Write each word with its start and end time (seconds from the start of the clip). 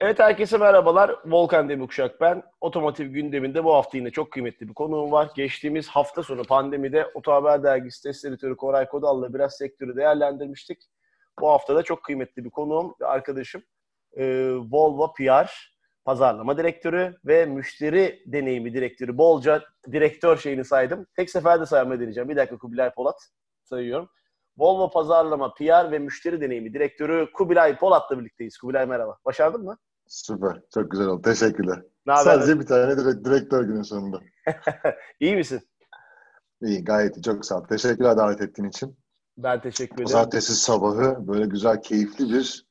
Evet 0.00 0.18
herkese 0.18 0.58
merhabalar. 0.58 1.16
Volkan 1.24 1.68
Demirkuşak 1.68 2.20
ben. 2.20 2.42
Otomotiv 2.60 3.06
gündeminde 3.06 3.64
bu 3.64 3.74
hafta 3.74 3.96
yine 3.96 4.10
çok 4.10 4.32
kıymetli 4.32 4.68
bir 4.68 4.74
konuğum 4.74 5.12
var. 5.12 5.30
Geçtiğimiz 5.36 5.88
hafta 5.88 6.22
sonu 6.22 6.44
pandemide 6.44 7.06
Oto 7.14 7.32
Haber 7.32 7.62
Dergisi 7.62 8.02
test 8.02 8.24
editörü 8.24 8.56
Koray 8.56 8.88
Kodal'la 8.88 9.34
biraz 9.34 9.56
sektörü 9.56 9.96
değerlendirmiştik. 9.96 10.78
Bu 11.40 11.48
hafta 11.48 11.76
da 11.76 11.82
çok 11.82 12.04
kıymetli 12.04 12.44
bir 12.44 12.50
konuğum 12.50 12.94
ve 13.00 13.06
arkadaşım 13.06 13.62
e, 14.16 14.24
Volvo 14.70 15.12
PR 15.12 15.74
pazarlama 16.04 16.58
direktörü 16.58 17.16
ve 17.24 17.46
müşteri 17.46 18.22
deneyimi 18.26 18.74
direktörü. 18.74 19.18
Bolca 19.18 19.62
direktör 19.92 20.36
şeyini 20.36 20.64
saydım. 20.64 21.06
Tek 21.16 21.30
seferde 21.30 21.66
saymayı 21.66 22.00
deneyeceğim. 22.00 22.28
Bir 22.28 22.36
dakika 22.36 22.58
Kubilay 22.58 22.90
Polat 22.94 23.28
sayıyorum. 23.62 24.08
Volvo 24.58 24.90
Pazarlama, 24.90 25.54
PR 25.54 25.90
ve 25.90 25.98
Müşteri 25.98 26.40
Deneyimi 26.40 26.74
Direktörü 26.74 27.32
Kubilay 27.32 27.76
Polat'la 27.76 28.18
birlikteyiz. 28.18 28.58
Kubilay 28.58 28.86
merhaba. 28.86 29.18
Başardın 29.24 29.64
mı? 29.64 29.78
Süper. 30.08 30.60
Çok 30.74 30.90
güzel 30.90 31.06
oldu. 31.06 31.22
Teşekkürler. 31.22 31.82
Ne 32.06 32.12
haber? 32.12 32.24
Sadece 32.24 32.60
bir 32.60 32.66
tane 32.66 32.96
direkt, 32.96 33.26
direktör 33.26 33.64
günün 33.64 33.82
sonunda. 33.82 34.20
İyi 35.20 35.36
misin? 35.36 35.60
İyi 36.62 36.84
gayet 36.84 37.16
iyi. 37.16 37.22
Çok 37.22 37.44
sağ 37.44 37.58
ol. 37.58 37.64
Teşekkürler 37.64 38.16
davet 38.16 38.40
ettiğin 38.40 38.68
için. 38.68 38.98
Ben 39.36 39.60
teşekkür 39.60 39.94
ederim. 39.94 40.04
Pazartesi 40.04 40.54
sabahı 40.54 41.28
böyle 41.28 41.46
güzel, 41.46 41.82
keyifli 41.82 42.32
bir 42.32 42.66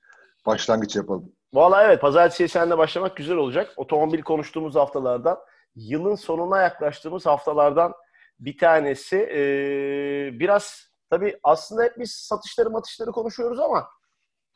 başlangıç 0.45 0.95
yapalım. 0.95 1.31
Valla 1.53 1.83
evet 1.83 2.01
pazartesiye 2.01 2.47
seninle 2.47 2.77
başlamak 2.77 3.17
güzel 3.17 3.37
olacak. 3.37 3.73
Otomobil 3.77 4.21
konuştuğumuz 4.21 4.75
haftalardan, 4.75 5.37
yılın 5.75 6.15
sonuna 6.15 6.61
yaklaştığımız 6.61 7.25
haftalardan 7.25 7.93
bir 8.39 8.57
tanesi. 8.57 9.17
Ee, 9.17 10.39
biraz 10.39 10.87
tabii 11.09 11.39
aslında 11.43 11.83
hep 11.83 11.99
biz 11.99 12.11
satışları 12.11 12.69
matışları 12.69 13.11
konuşuyoruz 13.11 13.59
ama 13.59 13.87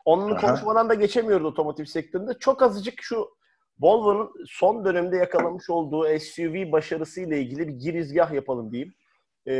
onun 0.06 0.32
Aha. 0.32 0.42
konuşmadan 0.42 0.90
da 0.90 0.94
geçemiyoruz 0.94 1.46
otomotiv 1.46 1.86
sektöründe. 1.86 2.32
Çok 2.40 2.62
azıcık 2.62 3.02
şu 3.02 3.30
Volvo'nun 3.80 4.34
son 4.48 4.86
dönemde 4.86 5.18
yakalamış 5.18 5.70
olduğu 5.70 6.20
SUV 6.20 6.72
başarısıyla 6.72 7.38
ilgili 7.38 7.68
bir 7.68 7.74
girizgah 7.74 8.34
yapalım 8.34 8.72
diyeyim. 8.72 8.94
Ee, 9.46 9.54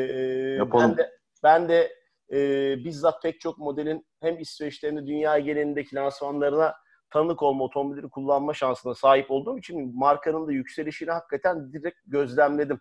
Yapalım. 0.58 0.90
Ben 0.90 0.98
de, 0.98 1.12
ben 1.44 1.70
de 1.70 1.92
e, 2.32 2.38
bizzat 2.86 3.22
pek 3.22 3.40
çok 3.40 3.58
modelin 3.58 4.06
hem 4.22 4.40
İsveç'te 4.40 4.88
hem 4.88 4.98
de 4.98 5.08
dünya 5.08 5.40
genelindeki 5.40 5.96
lansmanlarına 5.96 6.76
tanık 7.10 7.44
olma, 7.44 7.64
otomobilleri 7.64 8.10
kullanma 8.10 8.54
şansına 8.54 8.94
sahip 8.94 9.32
olduğum 9.32 9.58
için 9.58 9.98
markanın 9.98 10.48
da 10.48 10.52
yükselişini 10.52 11.12
hakikaten 11.12 11.74
direkt 11.74 11.98
gözlemledim. 12.06 12.80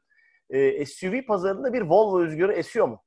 Ee, 0.50 0.86
SUV 0.86 1.22
pazarında 1.26 1.72
bir 1.72 1.80
Volvo 1.82 2.24
rüzgarı 2.24 2.52
esiyor 2.52 2.88
mu? 2.88 3.02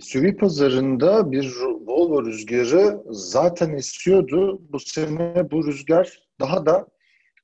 SUV 0.00 0.36
pazarında 0.36 1.30
bir 1.32 1.56
Volvo 1.60 2.26
rüzgarı 2.26 3.02
zaten 3.10 3.74
esiyordu. 3.74 4.62
Bu 4.72 4.80
sene 4.80 5.50
bu 5.50 5.66
rüzgar 5.66 6.22
daha 6.40 6.66
da 6.66 6.88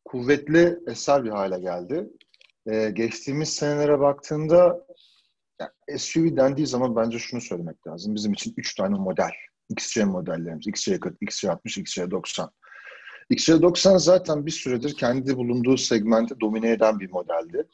kuvvetli 0.05 0.79
eser 0.87 1.25
bir 1.25 1.31
hale 1.31 1.61
geldi. 1.61 2.11
Ee, 2.67 2.91
geçtiğimiz 2.91 3.49
senelere 3.49 4.01
baktığında 4.01 4.87
yani 5.61 5.99
SUV 5.99 6.37
dendiği 6.37 6.67
zaman 6.67 6.97
bence 6.97 7.19
şunu 7.19 7.41
söylemek 7.41 7.87
lazım. 7.87 8.15
Bizim 8.15 8.33
için 8.33 8.55
3 8.57 8.75
tane 8.75 8.99
model. 8.99 9.31
XC 9.69 10.05
modellerimiz. 10.05 10.67
XC40, 10.67 11.19
XC60, 11.19 11.59
XC90. 11.65 12.51
XC90 13.31 13.99
zaten 13.99 14.47
bir 14.47 14.51
süredir 14.51 14.97
kendi 14.97 15.37
bulunduğu 15.37 15.77
segmente 15.77 16.41
domine 16.41 16.71
eden 16.71 17.01
bir 17.01 17.11
modeldi. 17.11 17.69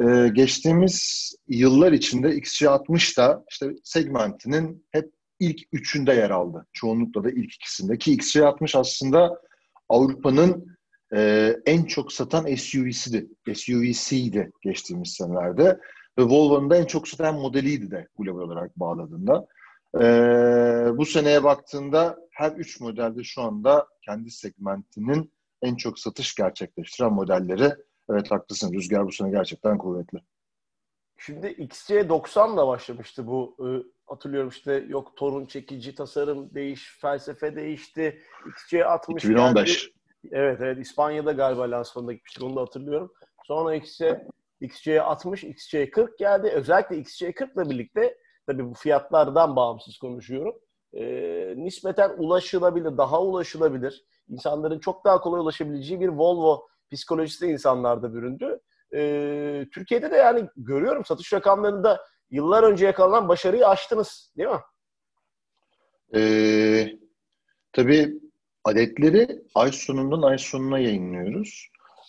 Ee, 0.00 0.28
geçtiğimiz 0.28 1.34
yıllar 1.48 1.92
içinde 1.92 2.28
XC60 2.28 3.16
da 3.16 3.44
işte 3.50 3.70
segmentinin 3.84 4.86
hep 4.90 5.10
ilk 5.40 5.60
üçünde 5.72 6.12
yer 6.14 6.30
aldı. 6.30 6.66
Çoğunlukla 6.72 7.24
da 7.24 7.30
ilk 7.30 7.54
ikisinde. 7.54 7.98
Ki 7.98 8.16
XC60 8.16 8.78
aslında 8.78 9.40
Avrupa'nın 9.88 10.76
e, 11.14 11.52
en 11.66 11.84
çok 11.84 12.12
satan 12.12 12.54
SUV'siydi. 12.54 13.28
SUV'siydi 13.54 14.50
geçtiğimiz 14.62 15.12
senelerde. 15.12 15.80
Ve 16.18 16.22
Volvo'nun 16.22 16.70
da 16.70 16.76
en 16.76 16.84
çok 16.84 17.08
satan 17.08 17.34
modeliydi 17.34 17.90
de 17.90 18.08
global 18.18 18.40
olarak 18.40 18.80
bağladığında. 18.80 19.46
Ee, 19.94 20.96
bu 20.96 21.06
seneye 21.06 21.44
baktığında 21.44 22.18
her 22.30 22.52
üç 22.52 22.80
modelde 22.80 23.24
şu 23.24 23.42
anda 23.42 23.86
kendi 24.02 24.30
segmentinin 24.30 25.32
en 25.62 25.74
çok 25.74 25.98
satış 25.98 26.34
gerçekleştiren 26.34 27.12
modelleri. 27.12 27.72
Evet 28.10 28.30
haklısın. 28.30 28.72
Rüzgar 28.72 29.06
bu 29.06 29.12
sene 29.12 29.30
gerçekten 29.30 29.78
kuvvetli. 29.78 30.18
Şimdi 31.18 31.46
XC90 31.46 32.56
da 32.56 32.66
başlamıştı 32.66 33.26
bu. 33.26 33.56
Ee, 33.60 33.96
hatırlıyorum 34.06 34.48
işte 34.48 34.84
yok 34.88 35.16
torun 35.16 35.46
çekici 35.46 35.94
tasarım 35.94 36.54
değiş, 36.54 36.98
felsefe 37.00 37.56
değişti. 37.56 38.22
XC60 38.46 39.16
2015. 39.18 39.84
geldi. 39.84 39.92
Evet 40.32 40.58
evet 40.60 40.78
İspanya'da 40.78 41.32
galiba 41.32 41.70
lansmanına 41.70 42.12
gitmiştik 42.12 42.42
onu 42.42 42.56
da 42.56 42.60
hatırlıyorum. 42.60 43.12
Sonra 43.44 43.74
XC, 43.74 44.26
XC60, 44.62 45.54
XC40 45.54 46.18
geldi. 46.18 46.48
Özellikle 46.48 46.96
XC40 46.96 47.54
ile 47.54 47.70
birlikte 47.70 48.18
tabii 48.46 48.70
bu 48.70 48.74
fiyatlardan 48.74 49.56
bağımsız 49.56 49.98
konuşuyorum. 49.98 50.54
Ee, 50.94 51.54
nispeten 51.56 52.14
ulaşılabilir, 52.16 52.98
daha 52.98 53.22
ulaşılabilir. 53.22 54.04
insanların 54.28 54.78
çok 54.78 55.04
daha 55.04 55.20
kolay 55.20 55.40
ulaşabileceği 55.40 56.00
bir 56.00 56.08
Volvo 56.08 56.66
psikolojisi 56.92 57.46
insanlarda 57.46 58.14
büründü. 58.14 58.60
Ee, 58.94 59.66
Türkiye'de 59.72 60.10
de 60.10 60.16
yani 60.16 60.48
görüyorum 60.56 61.04
satış 61.04 61.32
rakamlarında 61.32 62.00
yıllar 62.30 62.62
önce 62.62 62.86
yakalanan 62.86 63.28
başarıyı 63.28 63.68
aştınız 63.68 64.32
değil 64.36 64.48
mi? 64.48 64.60
Ee, 66.14 66.88
tabii 67.72 68.20
adetleri 68.64 69.42
ay 69.54 69.72
sonundan 69.72 70.22
ay 70.22 70.38
sonuna 70.38 70.78
yayınlıyoruz. 70.78 71.68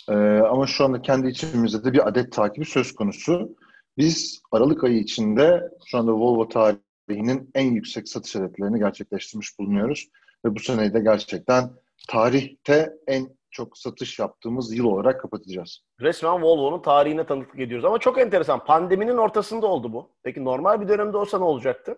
Ee, 0.09 0.13
ama 0.37 0.67
şu 0.67 0.85
anda 0.85 1.01
kendi 1.01 1.27
içimizde 1.27 1.83
de 1.83 1.93
bir 1.93 2.07
adet 2.07 2.31
takibi 2.31 2.66
söz 2.66 2.95
konusu. 2.95 3.55
Biz 3.97 4.41
Aralık 4.51 4.83
ayı 4.83 4.99
içinde 4.99 5.69
şu 5.85 5.97
anda 5.97 6.13
Volvo 6.13 6.47
tarihinin 6.47 7.51
en 7.55 7.71
yüksek 7.71 8.09
satış 8.09 8.35
adetlerini 8.35 8.79
gerçekleştirmiş 8.79 9.59
bulunuyoruz. 9.59 10.09
Ve 10.45 10.55
bu 10.55 10.59
seneyi 10.59 10.93
de 10.93 10.99
gerçekten 10.99 11.69
tarihte 12.09 12.93
en 13.07 13.37
çok 13.52 13.78
satış 13.78 14.19
yaptığımız 14.19 14.78
yıl 14.78 14.85
olarak 14.85 15.22
kapatacağız. 15.22 15.80
Resmen 16.02 16.41
Volvo'nun 16.41 16.81
tarihine 16.81 17.25
tanıklık 17.25 17.59
ediyoruz. 17.59 17.85
Ama 17.85 17.97
çok 17.97 18.19
enteresan. 18.19 18.66
Pandeminin 18.66 19.18
ortasında 19.18 19.68
oldu 19.68 19.94
bu. 19.94 20.09
Peki 20.24 20.46
normal 20.46 20.81
bir 20.81 20.88
dönemde 20.88 21.18
olsa 21.18 21.38
ne 21.38 21.44
olacaktı? 21.44 21.97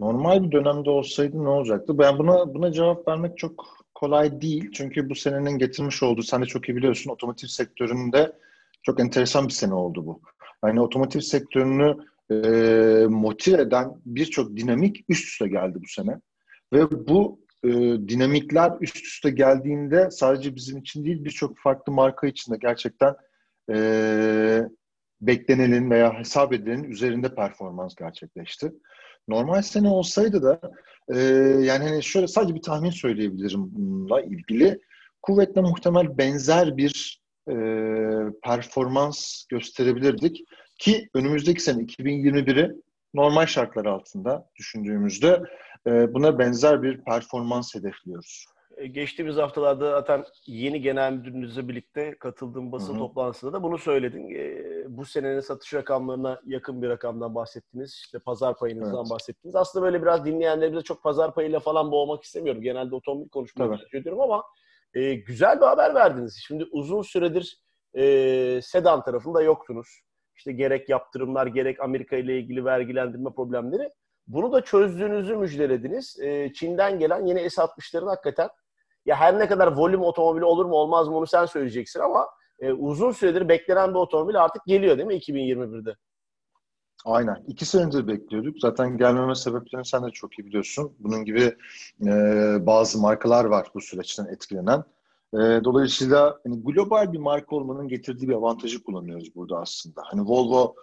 Normal 0.00 0.44
bir 0.44 0.52
dönemde 0.52 0.90
olsaydı 0.90 1.44
ne 1.44 1.48
olacaktı? 1.48 1.98
Ben 1.98 2.18
buna 2.18 2.54
buna 2.54 2.72
cevap 2.72 3.08
vermek 3.08 3.38
çok 3.38 3.66
kolay 3.94 4.40
değil. 4.40 4.70
Çünkü 4.72 5.10
bu 5.10 5.14
senenin 5.14 5.58
getirmiş 5.58 6.02
olduğu, 6.02 6.22
sen 6.22 6.42
de 6.42 6.46
çok 6.46 6.68
iyi 6.68 6.76
biliyorsun, 6.76 7.10
otomotiv 7.10 7.48
sektöründe 7.48 8.32
çok 8.82 9.00
enteresan 9.00 9.48
bir 9.48 9.52
sene 9.52 9.74
oldu 9.74 10.06
bu. 10.06 10.20
Yani 10.64 10.80
otomotiv 10.80 11.20
sektörünü 11.20 11.96
e, 12.30 13.06
motive 13.06 13.62
eden 13.62 13.92
birçok 14.06 14.56
dinamik 14.56 15.04
üst 15.08 15.28
üste 15.28 15.48
geldi 15.48 15.78
bu 15.82 15.88
sene. 15.88 16.20
Ve 16.72 17.08
bu 17.08 17.40
e, 17.64 17.68
dinamikler 18.08 18.72
üst 18.80 18.96
üste 18.96 19.30
geldiğinde 19.30 20.10
sadece 20.10 20.54
bizim 20.56 20.78
için 20.78 21.04
değil 21.04 21.24
birçok 21.24 21.58
farklı 21.58 21.92
marka 21.92 22.26
için 22.26 22.52
de 22.52 22.56
gerçekten 22.60 23.14
e, 23.72 24.62
beklenenin 25.20 25.90
veya 25.90 26.18
hesap 26.18 26.52
edilenin 26.52 26.84
üzerinde 26.84 27.34
performans 27.34 27.94
gerçekleşti. 27.94 28.72
Normal 29.28 29.62
sene 29.62 29.88
olsaydı 29.88 30.42
da 30.42 30.60
e, 31.14 31.18
yani 31.64 31.88
hani 31.88 32.02
şöyle 32.02 32.26
sadece 32.26 32.54
bir 32.54 32.62
tahmin 32.62 32.90
söyleyebilirim 32.90 33.74
bununla 33.74 34.20
ilgili. 34.20 34.80
Kuvvetle 35.22 35.60
muhtemel 35.60 36.18
benzer 36.18 36.76
bir 36.76 37.22
e, 37.48 37.54
performans 38.42 39.44
gösterebilirdik. 39.48 40.44
Ki 40.78 41.08
önümüzdeki 41.14 41.62
sene 41.62 41.82
2021'i 41.82 42.72
normal 43.14 43.46
şartlar 43.46 43.84
altında 43.86 44.50
düşündüğümüzde 44.58 45.42
buna 45.86 46.38
benzer 46.38 46.82
bir 46.82 47.04
performans 47.04 47.74
hedefliyoruz. 47.74 48.46
E, 48.76 48.86
geçtiğimiz 48.86 49.36
haftalarda 49.36 49.90
zaten 49.90 50.24
yeni 50.46 50.80
genel 50.80 51.12
müdürünüzle 51.12 51.68
birlikte 51.68 52.18
katıldığım 52.18 52.72
basın 52.72 52.92
Hı 52.92 52.94
hı. 52.94 52.98
toplantısında 52.98 53.52
da 53.52 53.62
bunu 53.62 53.78
söyledin. 53.78 54.34
E, 54.34 54.64
bu 54.88 55.04
senenin 55.04 55.40
satış 55.40 55.74
rakamlarına 55.74 56.40
yakın 56.46 56.82
bir 56.82 56.88
rakamdan 56.88 57.34
bahsettiniz. 57.34 57.92
İşte 57.92 58.18
pazar 58.18 58.56
payınızdan 58.56 59.00
Evet. 59.00 59.10
bahsettiniz. 59.10 59.56
Aslında 59.56 59.84
böyle 59.84 60.02
biraz 60.02 60.24
dinleyenlerimize 60.24 60.82
çok 60.82 61.02
pazar 61.02 61.34
payıyla 61.34 61.60
falan 61.60 61.90
boğmak 61.90 62.24
istemiyorum. 62.24 62.62
Genelde 62.62 62.94
otomobil 62.94 63.28
konuşmayı 63.28 63.70
tercih 63.70 63.98
ediyorum 63.98 64.20
ama 64.20 64.44
e, 64.94 65.14
güzel 65.14 65.60
bir 65.60 65.66
haber 65.66 65.94
verdiniz. 65.94 66.42
Şimdi 66.46 66.64
uzun 66.72 67.02
süredir 67.02 67.58
e, 67.94 68.60
sedan 68.62 69.04
tarafında 69.04 69.42
yoktunuz. 69.42 69.88
İşte 70.36 70.52
gerek 70.52 70.88
yaptırımlar 70.88 71.46
gerek 71.46 71.80
Amerika 71.80 72.16
ile 72.16 72.38
ilgili 72.38 72.64
vergilendirme 72.64 73.30
problemleri. 73.30 73.90
Bunu 74.26 74.52
da 74.52 74.60
çözdüğünüzü 74.60 75.36
müjdelediniz. 75.36 76.20
E, 76.20 76.52
Çin'den 76.52 76.98
gelen 76.98 77.26
yeni 77.26 77.40
S60'ların 77.40 78.08
hakikaten 78.08 78.48
ya 79.06 79.16
her 79.16 79.38
ne 79.38 79.48
kadar 79.48 79.72
volüm 79.72 80.02
otomobili 80.02 80.44
olur 80.44 80.66
mu 80.66 80.74
olmaz 80.74 81.08
mı 81.08 81.16
onu 81.16 81.26
sen 81.26 81.46
söyleyeceksin 81.46 82.00
ama 82.00 82.26
e, 82.58 82.72
uzun 82.72 83.12
süredir 83.12 83.48
beklenen 83.48 83.90
bir 83.90 83.98
otomobil 83.98 84.42
artık 84.42 84.64
geliyor 84.66 84.98
değil 84.98 85.06
mi 85.06 85.14
2021'de? 85.14 85.94
Aynen. 87.04 87.44
İki 87.46 87.66
senedir 87.66 88.06
bekliyorduk. 88.06 88.56
Zaten 88.60 88.98
gelmeme 88.98 89.34
sebeplerini 89.34 89.86
sen 89.86 90.06
de 90.06 90.10
çok 90.10 90.38
iyi 90.38 90.46
biliyorsun. 90.46 90.92
Bunun 90.98 91.24
gibi 91.24 91.56
e, 92.06 92.10
bazı 92.66 93.00
markalar 93.00 93.44
var 93.44 93.70
bu 93.74 93.80
süreçten 93.80 94.26
etkilenen. 94.26 94.84
E, 95.34 95.38
dolayısıyla 95.64 96.38
hani 96.44 96.62
global 96.62 97.12
bir 97.12 97.18
marka 97.18 97.56
olmanın 97.56 97.88
getirdiği 97.88 98.28
bir 98.28 98.34
avantajı 98.34 98.82
kullanıyoruz 98.82 99.34
burada 99.34 99.58
aslında. 99.58 100.02
Hani 100.04 100.20
Volvo 100.20 100.74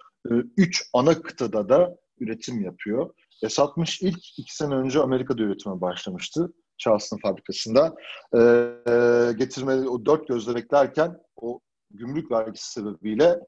3 0.57 0.81
e, 0.81 0.86
ana 0.94 1.22
kıtada 1.22 1.69
da 1.69 1.98
üretim 2.19 2.62
yapıyor. 2.62 3.10
S60 3.48 4.06
ilk 4.06 4.40
iki 4.40 4.56
sene 4.56 4.75
önce 4.75 5.00
Amerika'da 5.00 5.42
üretime 5.42 5.81
başlamıştı. 5.81 6.54
Charleston 6.78 7.18
fabrikasında. 7.18 7.95
E, 8.34 8.40
e, 8.40 9.34
getirme, 9.34 9.90
o 9.90 10.06
dört 10.06 10.28
gözle 10.28 10.56
beklerken 10.56 11.19
o 11.36 11.60
gümrük 11.92 12.31
vergisi 12.31 12.72
sebebiyle 12.72 13.40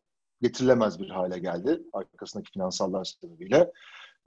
getirilemez 0.41 0.99
bir 0.99 1.09
hale 1.09 1.39
geldi. 1.39 1.81
Arkasındaki 1.93 2.51
finansallar 2.51 3.03
sebebiyle. 3.03 3.71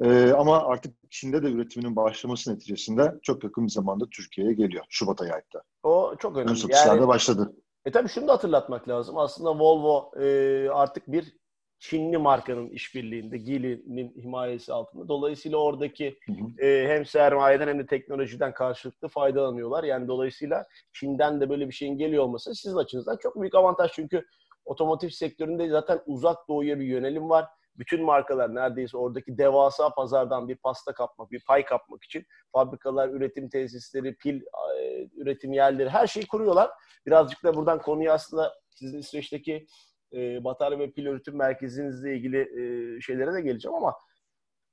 Ee, 0.03 0.33
ama 0.33 0.67
artık 0.67 0.95
Çin'de 1.11 1.43
de 1.43 1.51
üretiminin 1.51 1.97
başlaması 1.97 2.55
neticesinde 2.55 3.15
çok 3.23 3.45
yakın 3.45 3.67
bir 3.67 3.71
zamanda 3.71 4.05
Türkiye'ye 4.11 4.53
geliyor. 4.53 4.85
Şubat 4.89 5.23
ayı 5.23 5.33
hatta. 5.33 5.63
O 5.83 6.15
çok 6.19 6.37
önemli. 6.37 6.51
Ön 6.51 6.55
satışlarda 6.55 6.97
yani, 6.97 7.09
başladı. 7.09 7.53
E 7.85 7.91
tabii 7.91 8.09
şunu 8.09 8.29
da 8.29 8.33
hatırlatmak 8.33 8.89
lazım. 8.89 9.19
Aslında 9.19 9.59
Volvo 9.59 10.11
e, 10.21 10.69
artık 10.69 11.13
bir 11.13 11.37
Çinli 11.79 12.19
markanın 12.19 12.69
işbirliğinde, 12.69 13.39
Geely'nin 13.39 14.23
himayesi 14.23 14.73
altında. 14.73 15.09
Dolayısıyla 15.09 15.59
oradaki 15.59 16.19
hı 16.27 16.33
hı. 16.33 16.67
E, 16.67 16.89
hem 16.89 17.07
sermayeden 17.07 17.69
hem 17.69 17.79
de 17.79 17.87
teknolojiden 17.87 18.55
karşılıklı 18.55 19.09
faydalanıyorlar. 19.09 19.85
Yani 19.85 20.09
dolayısıyla 20.09 20.67
Çin'den 20.93 21.41
de 21.41 21.51
böyle 21.51 21.69
bir 21.69 21.75
şeyin 21.75 21.99
geliyor 21.99 22.25
olması 22.25 22.55
sizin 22.55 22.77
açınızdan 22.77 23.17
çok 23.17 23.41
büyük 23.41 23.55
avantaj. 23.55 23.93
Çünkü 23.93 24.25
otomotiv 24.65 25.09
sektöründe 25.09 25.69
zaten 25.69 26.01
uzak 26.07 26.49
doğuya 26.49 26.81
bir 26.81 26.85
yönelim 26.85 27.31
var. 27.31 27.47
Bütün 27.77 28.05
markalar 28.05 28.55
neredeyse 28.55 28.97
oradaki 28.97 29.39
devasa 29.39 29.95
pazardan 29.95 30.49
bir 30.49 30.57
pasta 30.57 30.93
kapmak, 30.93 31.31
bir 31.31 31.45
pay 31.45 31.65
kapmak 31.65 32.05
için 32.05 32.27
fabrikalar, 32.53 33.09
üretim 33.09 33.49
tesisleri, 33.49 34.17
pil 34.17 34.41
e, 34.81 35.09
üretim 35.17 35.53
yerleri 35.53 35.89
her 35.89 36.07
şeyi 36.07 36.27
kuruyorlar. 36.27 36.71
Birazcık 37.07 37.45
da 37.45 37.55
buradan 37.55 37.83
konuyu 37.83 38.13
aslında 38.13 38.55
sizin 38.75 38.99
İsveç'teki 38.99 39.67
e, 40.13 40.45
batarya 40.45 40.79
ve 40.79 40.91
pil 40.91 41.07
üretim 41.07 41.37
merkezinizle 41.37 42.17
ilgili 42.17 42.41
e, 42.41 43.01
şeylere 43.01 43.33
de 43.35 43.41
geleceğim 43.41 43.75
ama 43.75 43.95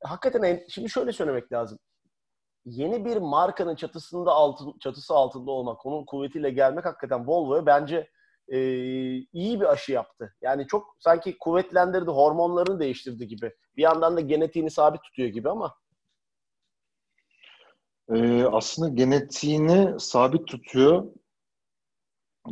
hakikaten 0.04 0.44
en, 0.44 0.64
şimdi 0.70 0.90
şöyle 0.90 1.12
söylemek 1.12 1.52
lazım. 1.52 1.80
Yeni 2.66 3.06
bir 3.06 3.18
markanın 3.18 3.76
çatısında 3.76 4.32
altın, 4.32 4.74
çatısı 4.80 5.14
altında 5.14 5.52
olmak, 5.52 5.86
onun 5.86 6.06
kuvvetiyle 6.06 6.50
gelmek 6.50 6.86
hakikaten 6.86 7.28
Volvo'ya 7.28 7.66
bence 7.66 8.10
e, 8.48 8.60
iyi 9.34 9.62
bir 9.62 9.66
aşı 9.66 9.92
yaptı. 9.92 10.36
Yani 10.42 10.68
çok 10.68 10.96
sanki 11.00 11.38
kuvvetlendirdi, 11.38 12.12
hormonlarını 12.12 12.80
değiştirdi 12.80 13.28
gibi. 13.28 13.54
Bir 13.78 13.82
yandan 13.84 14.18
da 14.18 14.22
genetiğini 14.22 14.72
sabit 14.72 15.04
tutuyor 15.04 15.30
gibi 15.30 15.50
ama. 15.50 15.76
Ee, 18.10 18.44
aslında 18.44 18.90
genetiğini 18.90 20.00
sabit 20.00 20.48
tutuyor. 20.48 21.06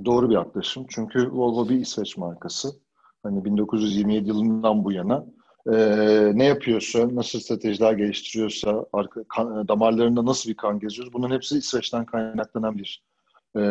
Doğru 0.06 0.30
bir 0.30 0.36
yaklaşım. 0.36 0.86
Çünkü 0.90 1.32
Volvo 1.32 1.70
bir 1.70 1.76
İsveç 1.76 2.18
markası. 2.18 2.70
Hani 3.24 3.46
1927 3.46 4.28
yılından 4.28 4.84
bu 4.84 4.92
yana 4.92 5.26
e, 5.74 5.76
ne 6.34 6.46
yapıyorsa, 6.46 7.16
nasıl 7.16 7.40
stratejiler 7.40 7.94
geliştiriyorsa, 7.94 8.86
arka, 8.94 9.24
kan, 9.30 9.68
damarlarında 9.68 10.26
nasıl 10.26 10.50
bir 10.50 10.58
kan 10.58 10.80
geziyor, 10.80 11.14
bunların 11.14 11.36
hepsi 11.36 11.58
İsveç'ten 11.58 12.06
kaynaklanan 12.06 12.78
bir 12.78 13.04
e, 13.56 13.62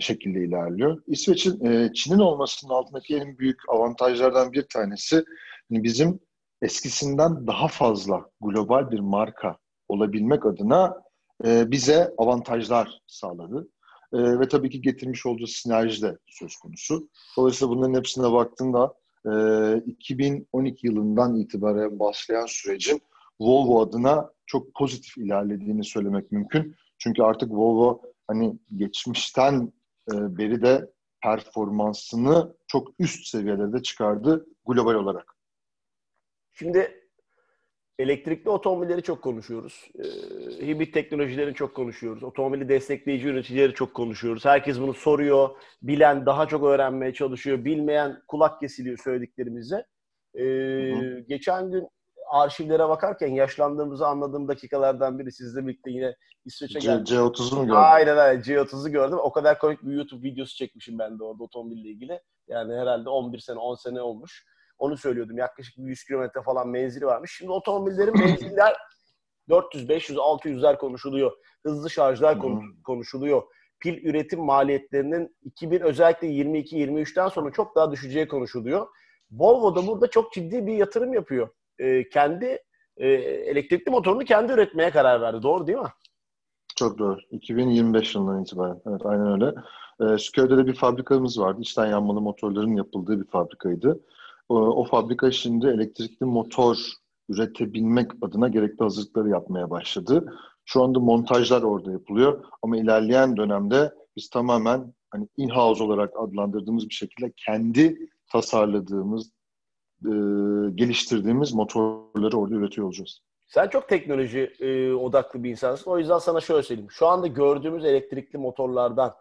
şekilde 0.00 0.44
ilerliyor. 0.44 1.02
İsveç'in, 1.06 1.64
e, 1.64 1.92
Çin'in 1.94 2.18
olmasının 2.18 2.72
altındaki 2.72 3.16
en 3.16 3.38
büyük 3.38 3.60
avantajlardan 3.68 4.52
bir 4.52 4.62
tanesi 4.62 5.24
hani 5.70 5.84
bizim 5.84 6.20
eskisinden 6.62 7.46
daha 7.46 7.68
fazla 7.68 8.30
global 8.40 8.90
bir 8.90 9.00
marka 9.00 9.56
olabilmek 9.88 10.46
adına 10.46 11.02
e, 11.44 11.70
bize 11.70 12.14
avantajlar 12.18 13.00
sağladı. 13.06 13.68
E, 14.12 14.40
ve 14.40 14.48
tabii 14.48 14.70
ki 14.70 14.80
getirmiş 14.80 15.26
olduğu 15.26 15.46
sinerji 15.46 16.02
de 16.02 16.18
söz 16.26 16.56
konusu. 16.56 17.08
Dolayısıyla 17.36 17.74
bunların 17.74 17.94
hepsine 17.94 18.32
baktığında 18.32 18.94
e, 19.26 19.82
2012 19.86 20.86
yılından 20.86 21.36
itibaren 21.36 21.98
başlayan 21.98 22.46
sürecin 22.46 23.02
Volvo 23.40 23.82
adına 23.82 24.30
çok 24.46 24.74
pozitif 24.74 25.18
ilerlediğini 25.18 25.84
söylemek 25.84 26.32
mümkün. 26.32 26.76
Çünkü 26.98 27.22
artık 27.22 27.50
Volvo 27.50 28.02
hani 28.26 28.58
geçmişten 28.76 29.72
e, 30.12 30.38
beri 30.38 30.62
de 30.62 30.90
performansını 31.22 32.56
çok 32.66 32.88
üst 32.98 33.26
seviyelerde 33.26 33.82
çıkardı 33.82 34.46
global 34.66 34.94
olarak. 34.94 35.34
Şimdi 36.52 36.97
elektrikli 37.98 38.50
otomobilleri 38.50 39.02
çok 39.02 39.22
konuşuyoruz. 39.22 39.90
E, 39.98 40.66
hibrit 40.66 40.94
teknolojilerini 40.94 41.54
çok 41.54 41.74
konuşuyoruz. 41.74 42.22
Otomobili 42.22 42.68
destekleyici 42.68 43.28
üreticileri 43.28 43.74
çok 43.74 43.94
konuşuyoruz. 43.94 44.44
Herkes 44.44 44.80
bunu 44.80 44.94
soruyor. 44.94 45.48
Bilen 45.82 46.26
daha 46.26 46.46
çok 46.48 46.64
öğrenmeye 46.64 47.14
çalışıyor. 47.14 47.64
Bilmeyen 47.64 48.22
kulak 48.28 48.60
kesiliyor 48.60 48.98
söylediklerimize. 49.04 49.86
E, 50.34 50.44
geçen 51.28 51.70
gün 51.70 51.88
arşivlere 52.30 52.88
bakarken 52.88 53.28
yaşlandığımızı 53.28 54.06
anladığım 54.06 54.48
dakikalardan 54.48 55.18
biri 55.18 55.32
sizle 55.32 55.66
birlikte 55.66 55.90
yine 55.90 56.14
İsveç'e 56.44 56.78
geldim. 56.78 57.04
C30'u 57.04 57.56
mu 57.56 57.66
gördün? 57.66 57.78
Aynen 57.78 58.16
aynen 58.16 58.42
C30'u 58.42 58.90
gördüm. 58.90 59.18
O 59.22 59.32
kadar 59.32 59.58
komik 59.58 59.82
bir 59.82 59.92
YouTube 59.92 60.28
videosu 60.28 60.56
çekmişim 60.56 60.98
ben 60.98 61.18
de 61.18 61.24
orada 61.24 61.42
otomobille 61.42 61.88
ilgili. 61.88 62.20
Yani 62.48 62.74
herhalde 62.74 63.08
11 63.08 63.38
sene 63.38 63.58
10 63.58 63.74
sene 63.74 64.00
olmuş. 64.00 64.44
Onu 64.78 64.96
söylüyordum. 64.96 65.38
Yaklaşık 65.38 65.78
100 65.78 66.04
kilometre 66.04 66.42
falan 66.42 66.68
menzili 66.68 67.06
varmış. 67.06 67.36
Şimdi 67.38 67.52
otomobillerin 67.52 68.18
menziller 68.18 68.76
400, 69.48 69.88
500, 69.88 70.18
600'ler 70.18 70.78
konuşuluyor. 70.78 71.32
Hızlı 71.66 71.90
şarjlar 71.90 72.38
konuşuluyor. 72.84 73.42
Pil 73.80 74.04
üretim 74.04 74.40
maliyetlerinin 74.40 75.36
2000 75.42 75.80
özellikle 75.80 76.28
22-23'ten 76.28 77.28
sonra 77.28 77.52
çok 77.52 77.76
daha 77.76 77.92
düşeceği 77.92 78.28
konuşuluyor. 78.28 78.86
Volvo 79.30 79.76
da 79.76 79.86
burada 79.86 80.10
çok 80.10 80.32
ciddi 80.32 80.66
bir 80.66 80.74
yatırım 80.74 81.12
yapıyor 81.12 81.48
e, 81.78 82.08
kendi 82.08 82.58
e, 82.96 83.08
elektrikli 83.08 83.90
motorunu 83.90 84.24
kendi 84.24 84.52
üretmeye 84.52 84.90
karar 84.90 85.20
verdi. 85.20 85.42
Doğru 85.42 85.66
değil 85.66 85.78
mi? 85.78 85.92
Çok 86.76 86.98
doğru. 86.98 87.18
2025 87.30 88.14
yılından 88.14 88.42
itibaren. 88.42 88.80
Evet 88.88 89.00
aynen 89.04 89.32
öyle. 89.32 89.54
E, 90.00 90.18
Sköv'de 90.18 90.56
de 90.56 90.66
bir 90.66 90.74
fabrikamız 90.74 91.40
vardı. 91.40 91.60
İçten 91.60 91.86
yanmalı 91.86 92.20
motorların 92.20 92.76
yapıldığı 92.76 93.20
bir 93.20 93.26
fabrikaydı. 93.26 94.00
O, 94.48 94.56
o 94.56 94.84
fabrika 94.84 95.30
şimdi 95.30 95.66
elektrikli 95.66 96.24
motor 96.24 96.76
üretebilmek 97.28 98.10
adına 98.22 98.48
gerekli 98.48 98.84
hazırlıkları 98.84 99.28
yapmaya 99.28 99.70
başladı. 99.70 100.34
Şu 100.64 100.82
anda 100.82 101.00
montajlar 101.00 101.62
orada 101.62 101.92
yapılıyor 101.92 102.44
ama 102.62 102.76
ilerleyen 102.76 103.36
dönemde 103.36 103.92
biz 104.16 104.30
tamamen 104.30 104.94
hani 105.10 105.28
in-house 105.36 105.84
olarak 105.84 106.12
adlandırdığımız 106.16 106.88
bir 106.88 106.94
şekilde 106.94 107.32
kendi 107.36 108.10
tasarladığımız, 108.32 109.30
e, 110.04 110.10
geliştirdiğimiz 110.74 111.52
motorları 111.54 112.36
orada 112.38 112.54
üretiyor 112.54 112.86
olacağız. 112.86 113.20
Sen 113.46 113.68
çok 113.68 113.88
teknoloji 113.88 114.52
e, 114.60 114.92
odaklı 114.92 115.44
bir 115.44 115.50
insansın. 115.50 115.90
O 115.90 115.98
yüzden 115.98 116.18
sana 116.18 116.40
şöyle 116.40 116.62
söyleyeyim. 116.62 116.90
Şu 116.90 117.06
anda 117.06 117.26
gördüğümüz 117.26 117.84
elektrikli 117.84 118.36
motorlardan 118.36 119.14